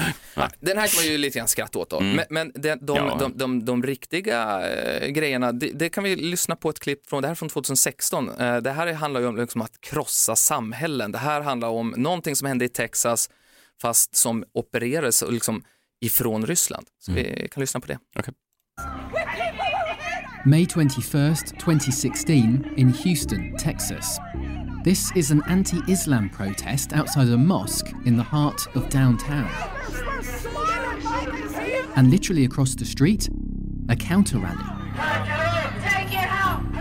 Den 0.59 0.77
här 0.77 0.87
kan 0.87 0.95
man 1.03 1.11
ju 1.11 1.17
lite 1.17 1.37
grann 1.39 1.47
skratta 1.47 1.79
åt 1.79 1.89
då. 1.89 1.99
Men, 1.99 2.25
men 2.29 2.51
de, 2.55 2.75
de, 2.75 2.97
Ja. 2.97 3.17
de, 3.19 3.37
de, 3.37 3.65
de 3.65 3.83
riktiga 3.83 4.69
eh, 4.69 5.07
grejerna, 5.07 5.51
det, 5.51 5.71
det 5.73 5.89
kan 5.89 6.03
vi 6.03 6.15
lyssna 6.15 6.55
på 6.55 6.69
ett 6.69 6.79
klipp 6.79 7.09
från, 7.09 7.21
det 7.21 7.27
här 7.27 7.31
är 7.33 7.35
från 7.35 7.49
2016. 7.49 8.29
Eh, 8.39 8.57
det 8.57 8.71
här 8.71 8.93
handlar 8.93 9.21
ju 9.21 9.27
om 9.27 9.37
liksom 9.37 9.61
att 9.61 9.81
krossa 9.81 10.35
samhällen. 10.35 11.11
Det 11.11 11.17
här 11.17 11.41
handlar 11.41 11.67
om 11.69 11.93
någonting 11.97 12.35
som 12.35 12.47
hände 12.47 12.65
i 12.65 12.69
Texas 12.69 13.29
fast 13.81 14.15
som 14.15 14.43
opererades 14.53 15.23
liksom 15.29 15.63
ifrån 16.01 16.45
Ryssland. 16.45 16.87
Så 16.99 17.11
vi 17.11 17.47
kan 17.51 17.61
lyssna 17.61 17.79
på 17.79 17.87
det. 17.87 17.97
May 20.45 20.65
21st, 20.65 21.57
2016, 21.57 22.73
in 22.77 22.89
Houston, 22.89 23.57
Texas. 23.57 24.19
This 24.83 25.11
is 25.15 25.31
an 25.31 25.41
anti 25.47 25.79
Islam 25.91 26.29
protest 26.29 26.93
outside 26.93 27.27
a 27.27 27.37
mosque 27.37 27.91
in 28.05 28.15
the 28.15 28.23
heart 28.23 28.67
of 28.75 28.87
downtown. 28.89 29.49
And 31.95 32.11
literally 32.11 32.45
across 32.45 32.75
the 32.75 32.85
street, 32.85 33.27
a 33.89 33.95
counter 33.95 34.37
rally. 34.37 34.63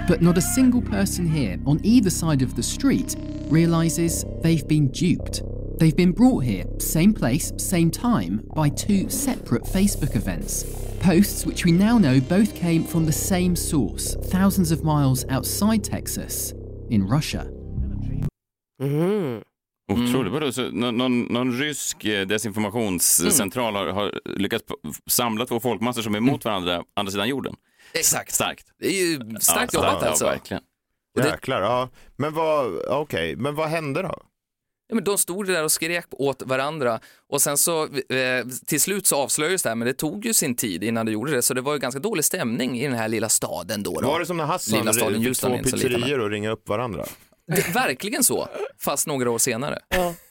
But 0.06 0.22
not 0.22 0.38
a 0.38 0.42
single 0.42 0.82
person 0.82 1.26
here 1.26 1.58
on 1.66 1.80
either 1.82 2.10
side 2.10 2.42
of 2.42 2.54
the 2.54 2.62
street 2.62 3.16
realizes 3.48 4.24
they've 4.42 4.66
been 4.68 4.88
duped. 4.88 5.42
They've 5.78 5.96
been 5.96 6.12
brought 6.12 6.44
here, 6.44 6.64
same 6.78 7.12
place, 7.12 7.52
same 7.58 7.90
time, 7.90 8.40
by 8.54 8.70
two 8.70 9.08
separate 9.10 9.64
Facebook 9.66 10.16
events. 10.16 10.64
Posts 11.02 11.46
which 11.46 11.64
we 11.66 11.72
now 11.72 11.98
know 11.98 12.20
both 12.20 12.54
came 12.54 12.82
from 12.84 13.06
the 13.06 13.12
same 13.12 13.56
source, 13.56 14.16
thousands 14.30 14.72
of 14.72 14.82
miles 14.84 15.24
outside 15.28 15.84
Texas, 15.84 16.52
in 16.90 17.06
Russia. 17.06 17.44
Mhm. 18.82 19.42
Otroligt. 19.92 20.32
Vadå, 20.32 20.52
så 20.52 20.70
någon, 20.70 20.96
någon, 20.96 21.22
någon 21.24 21.52
rysk 21.58 22.04
eh, 22.04 22.26
desinformationscentral 22.26 23.74
har, 23.76 23.86
har 23.86 24.20
lyckats 24.24 24.64
samla 25.06 25.46
två 25.46 25.60
folkmassor 25.60 26.02
som 26.02 26.14
är 26.14 26.18
emot 26.18 26.44
varandra 26.44 26.82
andra 26.94 27.10
sidan 27.12 27.28
jorden? 27.28 27.54
Exakt. 27.94 28.32
Starkt. 28.34 28.66
Det 28.78 28.86
är 28.86 28.92
ju 29.06 29.16
starkt 29.40 29.74
Ja, 29.74 29.78
jobbat 29.78 30.02
ja, 30.02 30.08
alltså. 30.08 30.24
verkligen. 30.24 30.62
Och 31.16 31.22
det- 31.22 31.28
Jäklar, 31.28 31.60
ja. 31.62 31.88
Men 32.16 32.34
vad, 32.34 32.82
okej, 32.88 33.36
men 33.36 33.54
vad 33.54 33.68
hände 33.68 34.02
då? 34.02 34.14
Ja, 34.88 34.94
men 34.94 35.04
de 35.04 35.18
stod 35.18 35.46
där 35.46 35.64
och 35.64 35.72
skrek 35.72 36.06
åt 36.10 36.42
varandra 36.42 37.00
och 37.32 37.42
sen 37.42 37.58
så 37.58 37.82
eh, 37.84 38.46
till 38.66 38.80
slut 38.80 39.06
så 39.06 39.16
avslöjades 39.16 39.62
det 39.62 39.68
här, 39.68 39.76
men 39.76 39.86
det 39.86 39.94
tog 39.94 40.26
ju 40.26 40.34
sin 40.34 40.56
tid 40.56 40.84
innan 40.84 41.06
det 41.06 41.12
gjorde 41.12 41.32
det, 41.32 41.42
så 41.42 41.54
det 41.54 41.60
var 41.60 41.72
ju 41.72 41.78
ganska 41.78 42.00
dålig 42.00 42.24
stämning 42.24 42.80
i 42.80 42.84
den 42.86 42.96
här 42.96 43.08
lilla 43.08 43.28
staden 43.28 43.82
då. 43.82 44.00
då. 44.00 44.08
Var 44.08 44.20
det 44.20 44.26
som 44.26 44.36
när 44.36 44.44
Hassan 44.44 44.78
Lilla 44.78 44.92
staden 44.92 45.24
fick 45.24 45.38
två 45.38 45.58
pizzerior 45.58 46.18
och 46.20 46.30
ringa 46.30 46.50
upp 46.50 46.68
varandra? 46.68 47.04
Det, 47.56 47.68
verkligen 47.74 48.24
så, 48.24 48.48
fast 48.78 49.06
några 49.06 49.30
år 49.30 49.38
senare. 49.38 49.78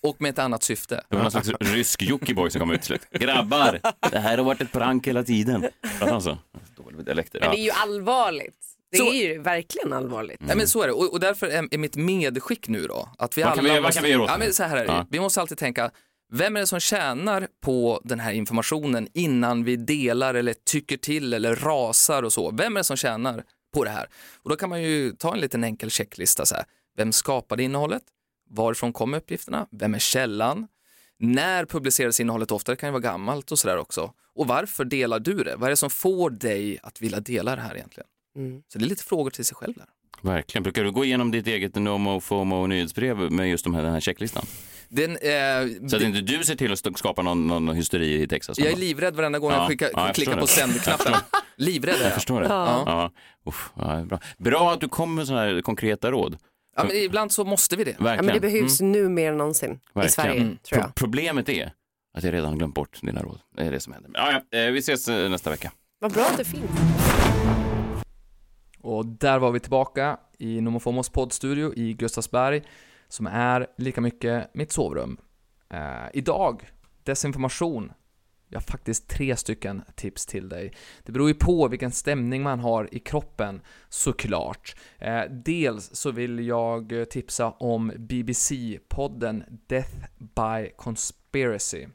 Och 0.04 0.22
med 0.22 0.30
ett 0.30 0.40
annat 0.40 0.64
syfte. 0.64 1.04
Det 1.10 1.16
var 1.16 1.24
någon 1.24 1.32
slags 1.32 1.50
rysk 1.60 2.02
Jockiboi 2.02 2.52
som 2.52 2.60
kom 2.60 2.72
ut 2.72 2.80
till 2.82 2.88
slut. 2.88 3.02
Grabbar, 3.12 3.80
det 4.12 4.20
här 4.20 4.38
har 4.38 4.46
varit 4.46 4.62
ett 4.62 4.72
prank 4.72 5.08
hela 5.08 5.24
tiden. 5.24 5.66
Pratar 6.00 6.12
han 6.14 6.22
så? 6.22 6.38
Dålig 6.78 7.06
dialekter. 7.06 7.40
Men 7.40 7.50
Ja. 7.50 7.56
det 7.56 7.62
är 7.62 7.64
ju 7.64 7.72
allvarligt. 7.72 8.56
Det 8.98 9.06
Så- 9.06 9.14
är 9.14 9.28
ju 9.34 9.42
verkligen 9.42 9.94
allvarligt. 9.94 10.40
Nej, 10.42 10.58
men 10.58 10.68
så 10.68 10.82
är 10.82 10.88
det, 10.88 10.94
och, 10.94 11.12
och 11.14 11.20
därför 11.20 11.48
är, 11.48 11.68
är 11.72 11.78
mitt 11.78 11.96
medskick 11.96 12.68
nu 12.68 12.88
då, 12.88 13.10
att 13.18 13.38
vi 13.38 13.42
Vad 13.42 13.52
alla 13.52 13.56
kan 13.56 13.66
vi- 13.66 13.70
vad 13.72 13.82
måste, 13.84 13.94
kan 13.94 14.04
vi 14.04 14.10
göra 14.10 14.24
åt 14.24 14.30
ja, 14.30 14.38
men 14.38 14.54
så 14.54 14.64
här 14.64 14.78
är 14.78 14.86
det. 14.86 14.92
Ja. 14.92 15.08
Vi 15.10 15.20
måste 15.20 15.42
alltid 15.42 15.58
tänka, 15.58 15.92
vem 16.34 16.56
är 16.56 16.60
det 16.60 16.68
som 16.68 16.80
tjänar 16.80 17.48
på 17.64 18.02
den 18.04 18.20
här 18.20 18.32
informationen 18.32 19.08
innan 19.14 19.64
vi 19.64 19.76
delar 19.76 20.34
eller 20.34 20.56
tycker 20.66 20.98
till 20.98 21.34
eller 21.34 21.56
rasar 21.56 22.24
och 22.24 22.34
så? 22.34 22.52
Vem 22.52 22.76
är 22.76 22.80
det 22.80 22.84
som 22.84 22.98
tjänar 22.98 23.44
på 23.74 23.84
det 23.84 23.90
här? 23.90 24.08
Och 24.44 24.50
då 24.50 24.56
kan 24.56 24.70
man 24.70 24.82
ju 24.84 25.12
ta 25.12 25.34
en 25.34 25.40
liten 25.40 25.64
enkel 25.64 25.90
checklista 25.90 26.46
så 26.46 26.56
här. 26.56 26.66
Vem 26.98 27.12
skapade 27.12 27.64
innehållet? 27.64 28.04
Varifrån 28.50 28.94
kommer 28.94 29.18
uppgifterna? 29.18 29.68
Vem 29.72 29.96
är 29.96 30.00
källan? 30.00 30.68
När 31.20 31.66
publiceras 31.66 32.20
innehållet 32.20 32.52
ofta? 32.52 32.72
Det 32.72 32.76
kan 32.76 32.88
ju 32.88 32.92
vara 32.92 33.02
gammalt 33.02 33.52
och 33.52 33.60
sådär 33.60 33.78
också. 33.78 34.12
Och 34.36 34.48
varför 34.48 34.86
delar 34.86 35.20
du 35.20 35.34
det? 35.44 35.56
Vad 35.56 35.64
är 35.68 35.70
det 35.70 35.76
som 35.76 35.90
får 35.90 36.30
dig 36.30 36.80
att 36.84 37.02
vilja 37.02 37.20
dela 37.20 37.56
det 37.56 37.62
här 37.62 37.76
egentligen? 37.76 38.08
Så 38.68 38.80
det 38.80 38.86
är 38.86 38.90
lite 38.90 39.04
frågor 39.04 39.30
till 39.30 39.46
sig 39.46 39.56
själv 39.56 39.74
där. 39.74 39.86
Verkligen. 40.22 40.64
Brukar 40.64 40.84
du 40.84 40.92
gå 40.92 41.06
igenom 41.06 41.32
ditt 41.32 41.48
eget 41.48 41.76
NoMo 41.76 42.20
FOMO 42.20 42.68
nyhetsbrev 42.68 43.18
med 43.32 43.50
just 43.50 43.64
de 43.64 43.76
här, 43.76 43.84
den 43.84 43.94
här 43.94 44.00
checklistan? 44.00 44.46
Den, 44.90 45.12
eh, 45.12 45.88
Så 45.90 45.96
att 45.96 46.02
inte 46.02 46.22
du 46.22 46.44
ser 46.44 46.56
till 46.56 46.72
att 46.74 46.98
skapa 46.98 47.22
någon, 47.22 47.48
någon 47.48 47.76
hysteri 47.76 48.22
i 48.22 48.28
Texas? 48.28 48.60
Jag 48.60 48.68
är 48.72 48.76
livrädd 48.76 49.16
varenda 49.16 49.40
gång 49.40 49.52
Ja, 49.52 49.58
jag, 49.58 49.68
skickar, 49.68 49.90
ja, 49.94 50.06
jag 50.06 50.16
klickar 50.16 50.38
på 50.40 50.48
sändknappen. 50.48 51.14
Livrädd 51.58 51.96
är 51.96 52.00
Jag 52.00 52.06
jag. 52.08 52.14
förstår 52.14 52.42
det. 52.42 52.48
Ja. 52.48 52.84
Ja. 52.86 53.12
Uff, 53.50 53.70
ja, 53.76 54.06
bra. 54.06 54.20
bra 54.38 54.74
att 54.74 54.82
du 54.82 54.88
kommer 54.88 55.16
med 55.16 55.28
sådana 55.28 55.44
här 55.46 55.62
konkreta 55.62 56.12
råd. 56.12 56.38
Ja, 56.78 56.84
men 56.84 56.96
ibland 56.96 57.32
så 57.32 57.44
måste 57.44 57.76
vi 57.76 57.84
det. 57.84 57.96
Ja, 57.98 58.04
Verkligen. 58.04 58.26
men 58.26 58.34
det 58.36 58.42
behövs 58.42 58.82
nu 58.82 59.10
mer 59.10 59.32
än 59.32 59.38
någonsin 59.38 59.72
i 59.72 59.78
Verkligen. 59.94 60.12
Sverige, 60.12 60.42
Mm. 60.42 60.58
tror 60.64 60.78
Pro- 60.80 60.88
jag. 60.88 60.96
Problemet 60.96 61.50
är 61.50 61.72
att 62.18 62.24
jag 62.24 62.34
redan 62.34 62.58
glömt 62.58 62.76
bort 62.76 63.00
dina 63.02 63.22
råd. 63.22 63.40
Det 63.58 63.64
är 63.64 63.72
det 63.72 63.80
som 63.80 63.94
händer. 63.94 64.12
Ja, 64.14 64.42
ja, 64.52 64.60
eh, 64.60 64.72
vi 64.72 64.80
ses 64.80 65.08
eh, 65.08 65.30
nästa 65.30 65.50
vecka. 65.50 65.72
Vad 66.00 66.12
bra 66.14 66.24
att 66.26 66.38
det 66.38 66.46
finns. 66.46 66.64
Och 68.86 69.06
där 69.06 69.40
var 69.40 69.52
vi 69.52 69.60
tillbaka 69.60 70.18
i 70.38 70.62
Nomofomos 70.62 71.10
poddstudio 71.10 71.74
i 71.76 71.94
Gustavsberg, 71.94 72.64
som 73.08 73.28
är 73.28 73.68
lika 73.78 74.02
mycket 74.02 74.50
mitt 74.54 74.72
sovrum. 74.72 75.18
Eh, 75.70 76.06
idag, 76.14 76.70
desinformation. 77.04 77.92
Jag 78.48 78.60
har 78.60 78.64
faktiskt 78.64 79.08
tre 79.08 79.36
stycken 79.36 79.84
tips 79.96 80.26
till 80.26 80.50
dig. 80.50 80.74
Det 81.04 81.12
beror 81.12 81.28
ju 81.28 81.34
på 81.34 81.68
vilken 81.68 81.92
stämning 81.92 82.44
man 82.44 82.60
har 82.60 82.90
i 82.92 83.00
kroppen, 83.00 83.62
såklart. 83.90 84.76
Eh, 85.00 85.24
dels 85.30 85.96
så 85.96 86.12
vill 86.12 86.48
jag 86.48 87.10
tipsa 87.10 87.52
om 87.52 87.92
BBC-podden 87.92 89.44
Death 89.68 89.96
by 90.18 90.70
Conspiracy. 90.76 91.88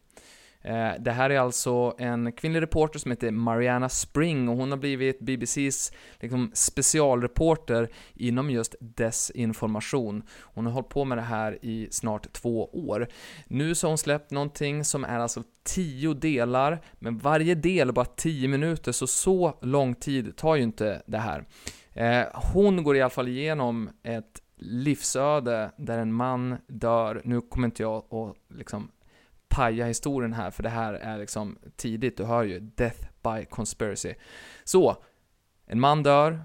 Eh, 0.62 0.92
det 1.00 1.10
här 1.10 1.30
är 1.30 1.38
alltså 1.38 1.94
en 1.98 2.32
kvinnlig 2.32 2.62
reporter 2.62 2.98
som 2.98 3.10
heter 3.10 3.30
Mariana 3.30 3.88
Spring 3.88 4.48
och 4.48 4.56
hon 4.56 4.70
har 4.70 4.78
blivit 4.78 5.20
BBCs 5.20 5.92
liksom, 6.20 6.50
specialreporter 6.54 7.88
inom 8.14 8.50
just 8.50 8.74
desinformation. 8.80 10.22
Hon 10.40 10.66
har 10.66 10.72
hållit 10.72 10.88
på 10.88 11.04
med 11.04 11.18
det 11.18 11.22
här 11.22 11.58
i 11.62 11.88
snart 11.90 12.32
två 12.32 12.64
år. 12.64 13.08
Nu 13.46 13.74
så 13.74 13.86
har 13.86 13.90
hon 13.90 13.98
släppt 13.98 14.30
någonting 14.30 14.84
som 14.84 15.04
är 15.04 15.18
alltså 15.18 15.42
tio 15.62 16.14
delar, 16.14 16.80
men 16.98 17.18
varje 17.18 17.54
del 17.54 17.88
är 17.88 17.92
bara 17.92 18.04
tio 18.04 18.48
minuter, 18.48 18.92
så 18.92 19.06
så 19.06 19.58
lång 19.62 19.94
tid 19.94 20.36
tar 20.36 20.56
ju 20.56 20.62
inte 20.62 21.02
det 21.06 21.18
här. 21.18 21.44
Eh, 21.92 22.26
hon 22.34 22.82
går 22.82 22.96
i 22.96 23.00
alla 23.00 23.10
fall 23.10 23.28
igenom 23.28 23.90
ett 24.02 24.42
livsöde 24.56 25.70
där 25.76 25.98
en 25.98 26.12
man 26.12 26.56
dör, 26.66 27.22
nu 27.24 27.40
kommer 27.40 27.66
inte 27.66 27.82
jag 27.82 28.14
att 28.14 28.36
liksom 28.58 28.90
paja 29.50 29.86
historien 29.86 30.32
här, 30.32 30.50
för 30.50 30.62
det 30.62 30.68
här 30.68 30.94
är 30.94 31.18
liksom 31.18 31.58
tidigt, 31.76 32.16
du 32.16 32.24
hör 32.24 32.42
ju 32.42 32.60
Death 32.60 33.00
by 33.22 33.44
Conspiracy. 33.44 34.14
Så, 34.64 34.96
en 35.66 35.80
man 35.80 36.02
dör 36.02 36.42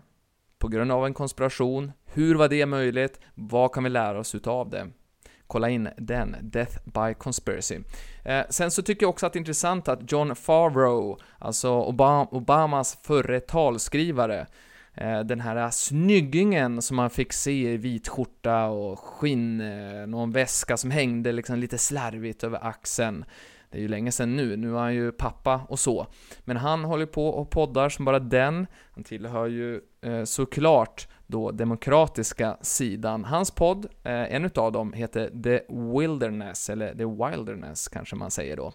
på 0.58 0.68
grund 0.68 0.92
av 0.92 1.06
en 1.06 1.14
konspiration. 1.14 1.92
Hur 2.06 2.36
var 2.36 2.50
det 2.50 2.66
möjligt? 2.66 3.20
Vad 3.34 3.72
kan 3.72 3.84
vi 3.84 3.90
lära 3.90 4.20
oss 4.20 4.36
utav 4.36 4.70
det? 4.70 4.88
kolla 5.48 5.70
in 5.70 5.90
den, 5.98 6.36
Death 6.42 6.78
by 6.86 7.14
Conspiracy. 7.14 7.80
Eh, 8.24 8.46
sen 8.50 8.72
så 8.72 8.82
tycker 8.82 9.04
jag 9.04 9.10
också 9.10 9.26
att 9.26 9.34
det 9.34 9.38
är 9.38 9.42
intressant 9.42 9.88
att 9.88 10.12
John 10.12 10.36
Favreau, 10.36 11.18
alltså 11.40 11.82
Obam 11.82 12.28
Obamas 12.28 12.98
förre 13.04 13.40
talskrivare, 13.40 14.48
Eh, 14.98 15.20
den 15.20 15.42
här 15.42 15.70
snyggingen 15.70 16.82
som 16.82 16.98
man 16.98 17.10
fick 17.10 17.34
se 17.34 17.74
i 17.74 17.78
vit 17.78 18.08
skjorta 18.08 18.66
och 18.66 19.00
skinn, 19.00 19.62
eh, 19.62 20.08
någon 20.08 20.32
väska 20.32 20.78
som 20.78 20.92
hängde 20.92 21.32
liksom 21.32 21.60
lite 21.60 21.78
slarvigt 21.78 22.44
över 22.44 22.66
axeln. 22.66 23.26
Det 23.70 23.78
är 23.78 23.82
ju 23.82 23.88
länge 23.88 24.12
sedan 24.12 24.36
nu, 24.36 24.58
nu 24.58 24.76
är 24.76 24.80
han 24.80 24.94
ju 24.94 25.12
pappa 25.12 25.62
och 25.70 25.80
så. 25.80 26.08
Men 26.40 26.58
han 26.58 26.84
håller 26.84 27.06
på 27.06 27.28
och 27.28 27.50
poddar 27.50 27.90
som 27.90 28.06
bara 28.06 28.20
den. 28.20 28.68
Han 28.92 29.04
tillhör 29.04 29.48
ju 29.48 29.82
eh, 30.02 30.24
såklart 30.24 31.08
då 31.28 31.52
demokratiska 31.52 32.58
sidan. 32.62 33.26
Hans 33.26 33.52
podd, 33.52 33.86
eh, 34.04 34.36
en 34.36 34.46
utav 34.46 34.72
dem, 34.72 34.94
heter 34.94 35.44
The 35.44 35.60
Wilderness, 35.70 36.70
eller 36.70 36.96
The 36.96 37.06
Wilderness 37.06 37.88
kanske 37.88 38.16
man 38.16 38.32
säger 38.32 38.58
då. 38.58 38.74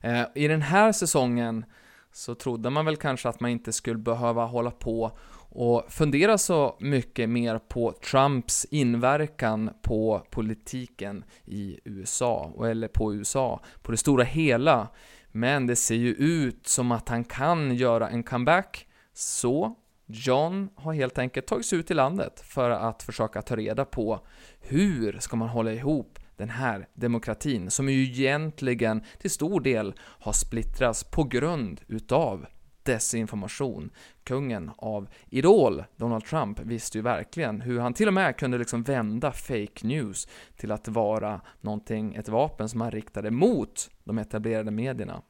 Eh, 0.00 0.24
I 0.34 0.48
den 0.48 0.62
här 0.62 0.92
säsongen 0.92 1.64
så 2.12 2.34
trodde 2.34 2.70
man 2.70 2.84
väl 2.84 2.96
kanske 2.96 3.28
att 3.28 3.40
man 3.40 3.50
inte 3.50 3.72
skulle 3.72 3.98
behöva 3.98 4.44
hålla 4.44 4.70
på 4.70 5.12
och 5.52 5.84
fundera 5.88 6.38
så 6.38 6.76
mycket 6.80 7.28
mer 7.28 7.58
på 7.58 7.92
Trumps 7.92 8.66
inverkan 8.70 9.70
på 9.82 10.22
politiken 10.30 11.24
i 11.44 11.80
USA, 11.84 12.52
eller 12.64 12.88
på 12.88 13.14
USA, 13.14 13.60
på 13.82 13.90
det 13.90 13.96
stora 13.96 14.24
hela. 14.24 14.88
Men 15.32 15.66
det 15.66 15.76
ser 15.76 15.94
ju 15.94 16.14
ut 16.14 16.66
som 16.66 16.92
att 16.92 17.08
han 17.08 17.24
kan 17.24 17.74
göra 17.74 18.08
en 18.08 18.22
comeback, 18.22 18.86
så 19.12 19.76
John 20.06 20.68
har 20.74 20.92
helt 20.92 21.18
enkelt 21.18 21.46
tagit 21.46 21.66
sig 21.66 21.78
ut 21.78 21.90
i 21.90 21.94
landet 21.94 22.40
för 22.40 22.70
att 22.70 23.02
försöka 23.02 23.42
ta 23.42 23.56
reda 23.56 23.84
på 23.84 24.20
hur 24.60 25.18
ska 25.20 25.36
man 25.36 25.48
hålla 25.48 25.72
ihop 25.72 26.18
den 26.40 26.50
här 26.50 26.88
demokratin 26.94 27.70
som 27.70 27.88
ju 27.88 28.02
egentligen 28.02 29.02
till 29.18 29.30
stor 29.30 29.60
del 29.60 29.94
har 30.00 30.32
splittrats 30.32 31.04
på 31.04 31.24
grund 31.24 31.80
utav 31.86 32.46
desinformation. 32.82 33.90
Kungen 34.24 34.70
av 34.76 35.08
Idol, 35.30 35.84
Donald 35.96 36.24
Trump, 36.24 36.60
visste 36.60 36.98
ju 36.98 37.02
verkligen 37.02 37.60
hur 37.60 37.80
han 37.80 37.94
till 37.94 38.08
och 38.08 38.14
med 38.14 38.36
kunde 38.36 38.58
liksom 38.58 38.82
vända 38.82 39.32
fake 39.32 39.86
news 39.86 40.28
till 40.56 40.72
att 40.72 40.88
vara 40.88 41.40
någonting, 41.60 42.14
ett 42.14 42.28
vapen 42.28 42.68
som 42.68 42.80
han 42.80 42.90
riktade 42.90 43.30
mot 43.30 43.90
de 44.04 44.18
etablerade 44.18 44.70
medierna. 44.70 45.22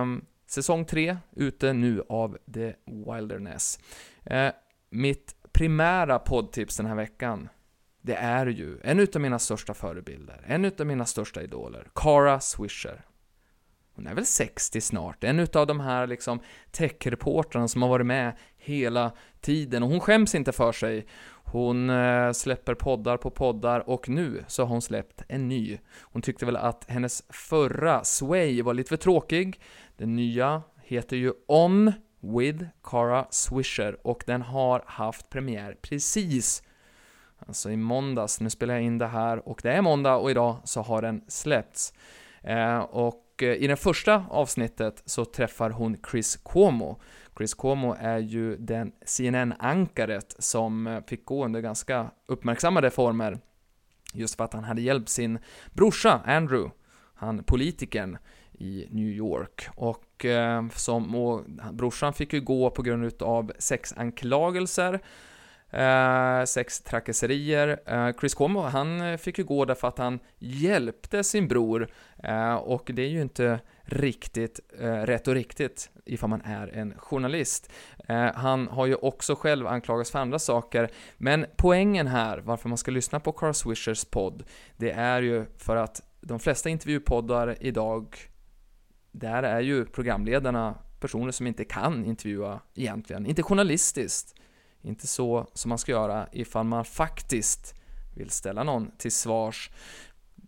Um, 0.00 0.24
säsong 0.46 0.84
3 0.84 1.16
ute 1.36 1.72
nu 1.72 2.02
av 2.08 2.38
The 2.54 2.74
Wilderness. 2.84 3.78
Uh, 4.30 4.50
mitt 4.90 5.34
primära 5.52 6.18
poddtips 6.18 6.76
den 6.76 6.86
här 6.86 6.94
veckan 6.94 7.48
det 8.06 8.14
är 8.14 8.46
ju 8.46 8.78
en 8.82 9.00
utav 9.00 9.22
mina 9.22 9.38
största 9.38 9.74
förebilder, 9.74 10.44
en 10.46 10.64
utav 10.64 10.86
mina 10.86 11.06
största 11.06 11.42
idoler, 11.42 11.88
Cara 11.94 12.40
Swisher. 12.40 13.04
Hon 13.94 14.06
är 14.06 14.14
väl 14.14 14.26
60 14.26 14.80
snart, 14.80 15.24
en 15.24 15.40
utav 15.40 15.66
de 15.66 15.80
här 15.80 16.06
liksom 16.06 16.40
techreportrarna 16.70 17.68
som 17.68 17.82
har 17.82 17.88
varit 17.88 18.06
med 18.06 18.32
hela 18.56 19.12
tiden 19.40 19.82
och 19.82 19.88
hon 19.88 20.00
skäms 20.00 20.34
inte 20.34 20.52
för 20.52 20.72
sig. 20.72 21.06
Hon 21.44 21.90
eh, 21.90 22.32
släpper 22.32 22.74
poddar 22.74 23.16
på 23.16 23.30
poddar 23.30 23.88
och 23.88 24.08
nu 24.08 24.44
så 24.48 24.62
har 24.62 24.68
hon 24.68 24.82
släppt 24.82 25.22
en 25.28 25.48
ny. 25.48 25.78
Hon 26.00 26.22
tyckte 26.22 26.46
väl 26.46 26.56
att 26.56 26.84
hennes 26.88 27.22
förra, 27.28 28.04
Sway, 28.04 28.62
var 28.62 28.74
lite 28.74 28.88
för 28.88 28.96
tråkig. 28.96 29.60
Den 29.96 30.16
nya 30.16 30.62
heter 30.82 31.16
ju 31.16 31.32
On 31.46 31.92
with 32.20 32.64
Cara 32.82 33.26
Swisher 33.30 34.06
och 34.06 34.24
den 34.26 34.42
har 34.42 34.84
haft 34.86 35.30
premiär 35.30 35.76
precis 35.82 36.62
Alltså 37.38 37.70
i 37.70 37.76
måndags, 37.76 38.40
nu 38.40 38.50
spelar 38.50 38.74
jag 38.74 38.82
in 38.82 38.98
det 38.98 39.06
här 39.06 39.48
och 39.48 39.60
det 39.62 39.72
är 39.72 39.82
måndag 39.82 40.16
och 40.16 40.30
idag 40.30 40.56
så 40.64 40.82
har 40.82 41.02
den 41.02 41.24
släppts. 41.28 41.94
Eh, 42.42 42.78
och 42.78 43.42
eh, 43.42 43.48
i 43.48 43.66
det 43.66 43.76
första 43.76 44.24
avsnittet 44.30 45.02
så 45.06 45.24
träffar 45.24 45.70
hon 45.70 45.96
Chris 46.10 46.36
Cuomo. 46.36 47.00
Chris 47.36 47.54
Cuomo 47.54 47.96
är 47.98 48.18
ju 48.18 48.56
den 48.56 48.92
CNN-ankaret 49.04 50.36
som 50.38 50.86
eh, 50.86 51.00
fick 51.06 51.24
gå 51.24 51.44
under 51.44 51.60
ganska 51.60 52.10
uppmärksammade 52.26 52.90
former 52.90 53.38
just 54.12 54.36
för 54.36 54.44
att 54.44 54.52
han 54.52 54.64
hade 54.64 54.82
hjälpt 54.82 55.08
sin 55.08 55.38
brorsa 55.72 56.20
Andrew, 56.26 56.74
han 57.14 57.44
politikern 57.44 58.18
i 58.52 58.88
New 58.90 59.08
York. 59.08 59.68
Och, 59.74 60.24
eh, 60.24 60.68
som, 60.68 61.14
och 61.14 61.44
brorsan 61.72 62.12
fick 62.12 62.32
ju 62.32 62.40
gå 62.40 62.70
på 62.70 62.82
grund 62.82 63.22
av 63.22 63.52
sexanklagelser 63.58 65.00
Eh, 65.74 66.44
sex 66.44 66.80
trakasserier. 66.80 67.80
Eh, 67.86 68.12
Chris 68.20 68.34
Cuomo, 68.34 68.60
han 68.60 69.18
fick 69.18 69.38
ju 69.38 69.44
gå 69.44 69.64
därför 69.64 69.88
att 69.88 69.98
han 69.98 70.18
hjälpte 70.38 71.24
sin 71.24 71.48
bror 71.48 71.88
eh, 72.22 72.54
och 72.54 72.90
det 72.94 73.02
är 73.02 73.08
ju 73.08 73.22
inte 73.22 73.60
riktigt 73.82 74.60
eh, 74.80 74.92
rätt 74.92 75.28
och 75.28 75.34
riktigt 75.34 75.90
ifall 76.04 76.30
man 76.30 76.42
är 76.44 76.68
en 76.68 76.94
journalist. 76.98 77.72
Eh, 78.08 78.34
han 78.34 78.68
har 78.68 78.86
ju 78.86 78.94
också 78.94 79.34
själv 79.34 79.66
anklagats 79.66 80.10
för 80.10 80.18
andra 80.18 80.38
saker, 80.38 80.90
men 81.16 81.46
poängen 81.56 82.06
här, 82.06 82.38
varför 82.38 82.68
man 82.68 82.78
ska 82.78 82.90
lyssna 82.90 83.20
på 83.20 83.32
Carl 83.32 83.54
Swishers 83.54 84.04
podd, 84.04 84.42
det 84.76 84.90
är 84.90 85.22
ju 85.22 85.44
för 85.58 85.76
att 85.76 86.02
de 86.20 86.38
flesta 86.38 86.68
intervjupoddar 86.68 87.56
idag, 87.60 88.16
där 89.12 89.42
är 89.42 89.60
ju 89.60 89.84
programledarna 89.84 90.74
personer 91.00 91.32
som 91.32 91.46
inte 91.46 91.64
kan 91.64 92.04
intervjua 92.04 92.60
egentligen, 92.74 93.26
inte 93.26 93.42
journalistiskt. 93.42 94.34
Inte 94.84 95.06
så 95.06 95.46
som 95.52 95.68
man 95.68 95.78
ska 95.78 95.92
göra 95.92 96.26
ifall 96.32 96.64
man 96.64 96.84
faktiskt 96.84 97.74
vill 98.14 98.30
ställa 98.30 98.62
någon 98.62 98.90
till 98.98 99.12
svars. 99.12 99.70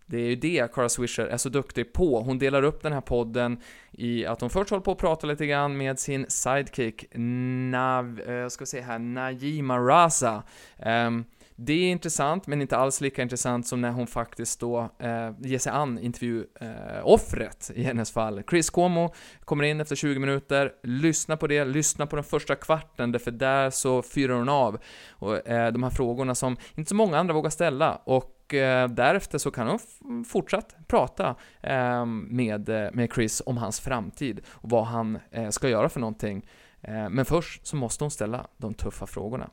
Det 0.07 0.17
är 0.17 0.29
ju 0.29 0.37
det 0.37 0.73
Cara 0.73 0.89
Swisher 0.89 1.27
är 1.27 1.37
så 1.37 1.49
duktig 1.49 1.93
på. 1.93 2.21
Hon 2.21 2.39
delar 2.39 2.63
upp 2.63 2.83
den 2.83 2.93
här 2.93 3.01
podden 3.01 3.61
i 3.93 4.27
att 4.27 4.41
hon 4.41 4.51
först 4.51 4.71
håller 4.71 4.83
på 4.83 4.93
att 4.93 4.99
prata 4.99 5.27
lite 5.27 5.47
grann 5.47 5.77
med 5.77 5.99
sin 5.99 6.27
sidekick, 6.29 7.05
Nav, 7.15 8.21
jag 8.27 8.53
ska 8.53 8.67
se 8.67 8.81
här, 8.81 8.99
Najima 8.99 9.79
Raza. 9.79 10.35
Um, 10.35 10.87
ehm, 10.87 11.25
det 11.57 11.73
är 11.73 11.91
intressant, 11.91 12.47
men 12.47 12.63
inte 12.63 12.77
alls 12.77 13.01
lika 13.01 13.23
intressant 13.23 13.67
som 13.67 13.81
när 13.81 13.91
hon 13.91 14.07
faktiskt 14.07 14.61
då 14.61 14.91
eh, 14.99 15.31
ger 15.39 15.59
sig 15.59 15.73
an 15.73 15.99
intervjuoffret 15.99 17.71
eh, 17.75 17.81
i 17.81 17.83
hennes 17.83 18.11
fall. 18.13 18.43
Chris 18.51 18.71
Cuomo 18.71 19.15
kommer 19.45 19.65
in 19.65 19.81
efter 19.81 19.97
20 19.97 20.19
minuter, 20.19 20.73
lyssna 20.83 21.37
på 21.37 21.47
det, 21.47 21.65
lyssna 21.65 22.07
på 22.07 22.17
den 22.17 22.25
första 22.25 22.55
kvarten, 22.55 23.13
därför 23.13 23.31
där 23.31 23.71
så 23.71 24.03
fyrar 24.03 24.35
hon 24.35 24.49
av 24.49 24.79
och, 25.11 25.49
eh, 25.49 25.73
de 25.73 25.83
här 25.83 25.91
frågorna 25.91 26.35
som 26.35 26.57
inte 26.75 26.89
så 26.89 26.95
många 26.95 27.19
andra 27.19 27.35
vågar 27.35 27.51
ställa 27.51 27.95
och 27.95 28.55
eh, 28.55 28.89
därefter 28.89 29.39
så 29.39 29.51
kan 29.51 29.69
hon 29.69 30.25
fortsatt 30.25 30.77
prata 30.87 31.35
ehm, 31.61 32.27
med, 32.31 32.69
eh, 32.69 32.91
med 32.93 33.13
Chris 33.15 33.43
om 33.47 33.57
hans 33.57 33.81
framtid 33.81 34.41
och 34.49 34.71
vad 34.71 34.85
han 34.85 35.19
eh, 35.31 35.49
ska 35.49 35.69
göra 35.69 35.89
för 35.89 36.01
någonting. 36.01 36.47
Men 37.11 37.25
först 37.25 37.67
så 37.67 37.77
måste 37.77 38.05
hon 38.05 38.11
ställa 38.11 38.47
de 38.57 38.75
tuffa 38.75 39.07
frågorna. 39.07 39.51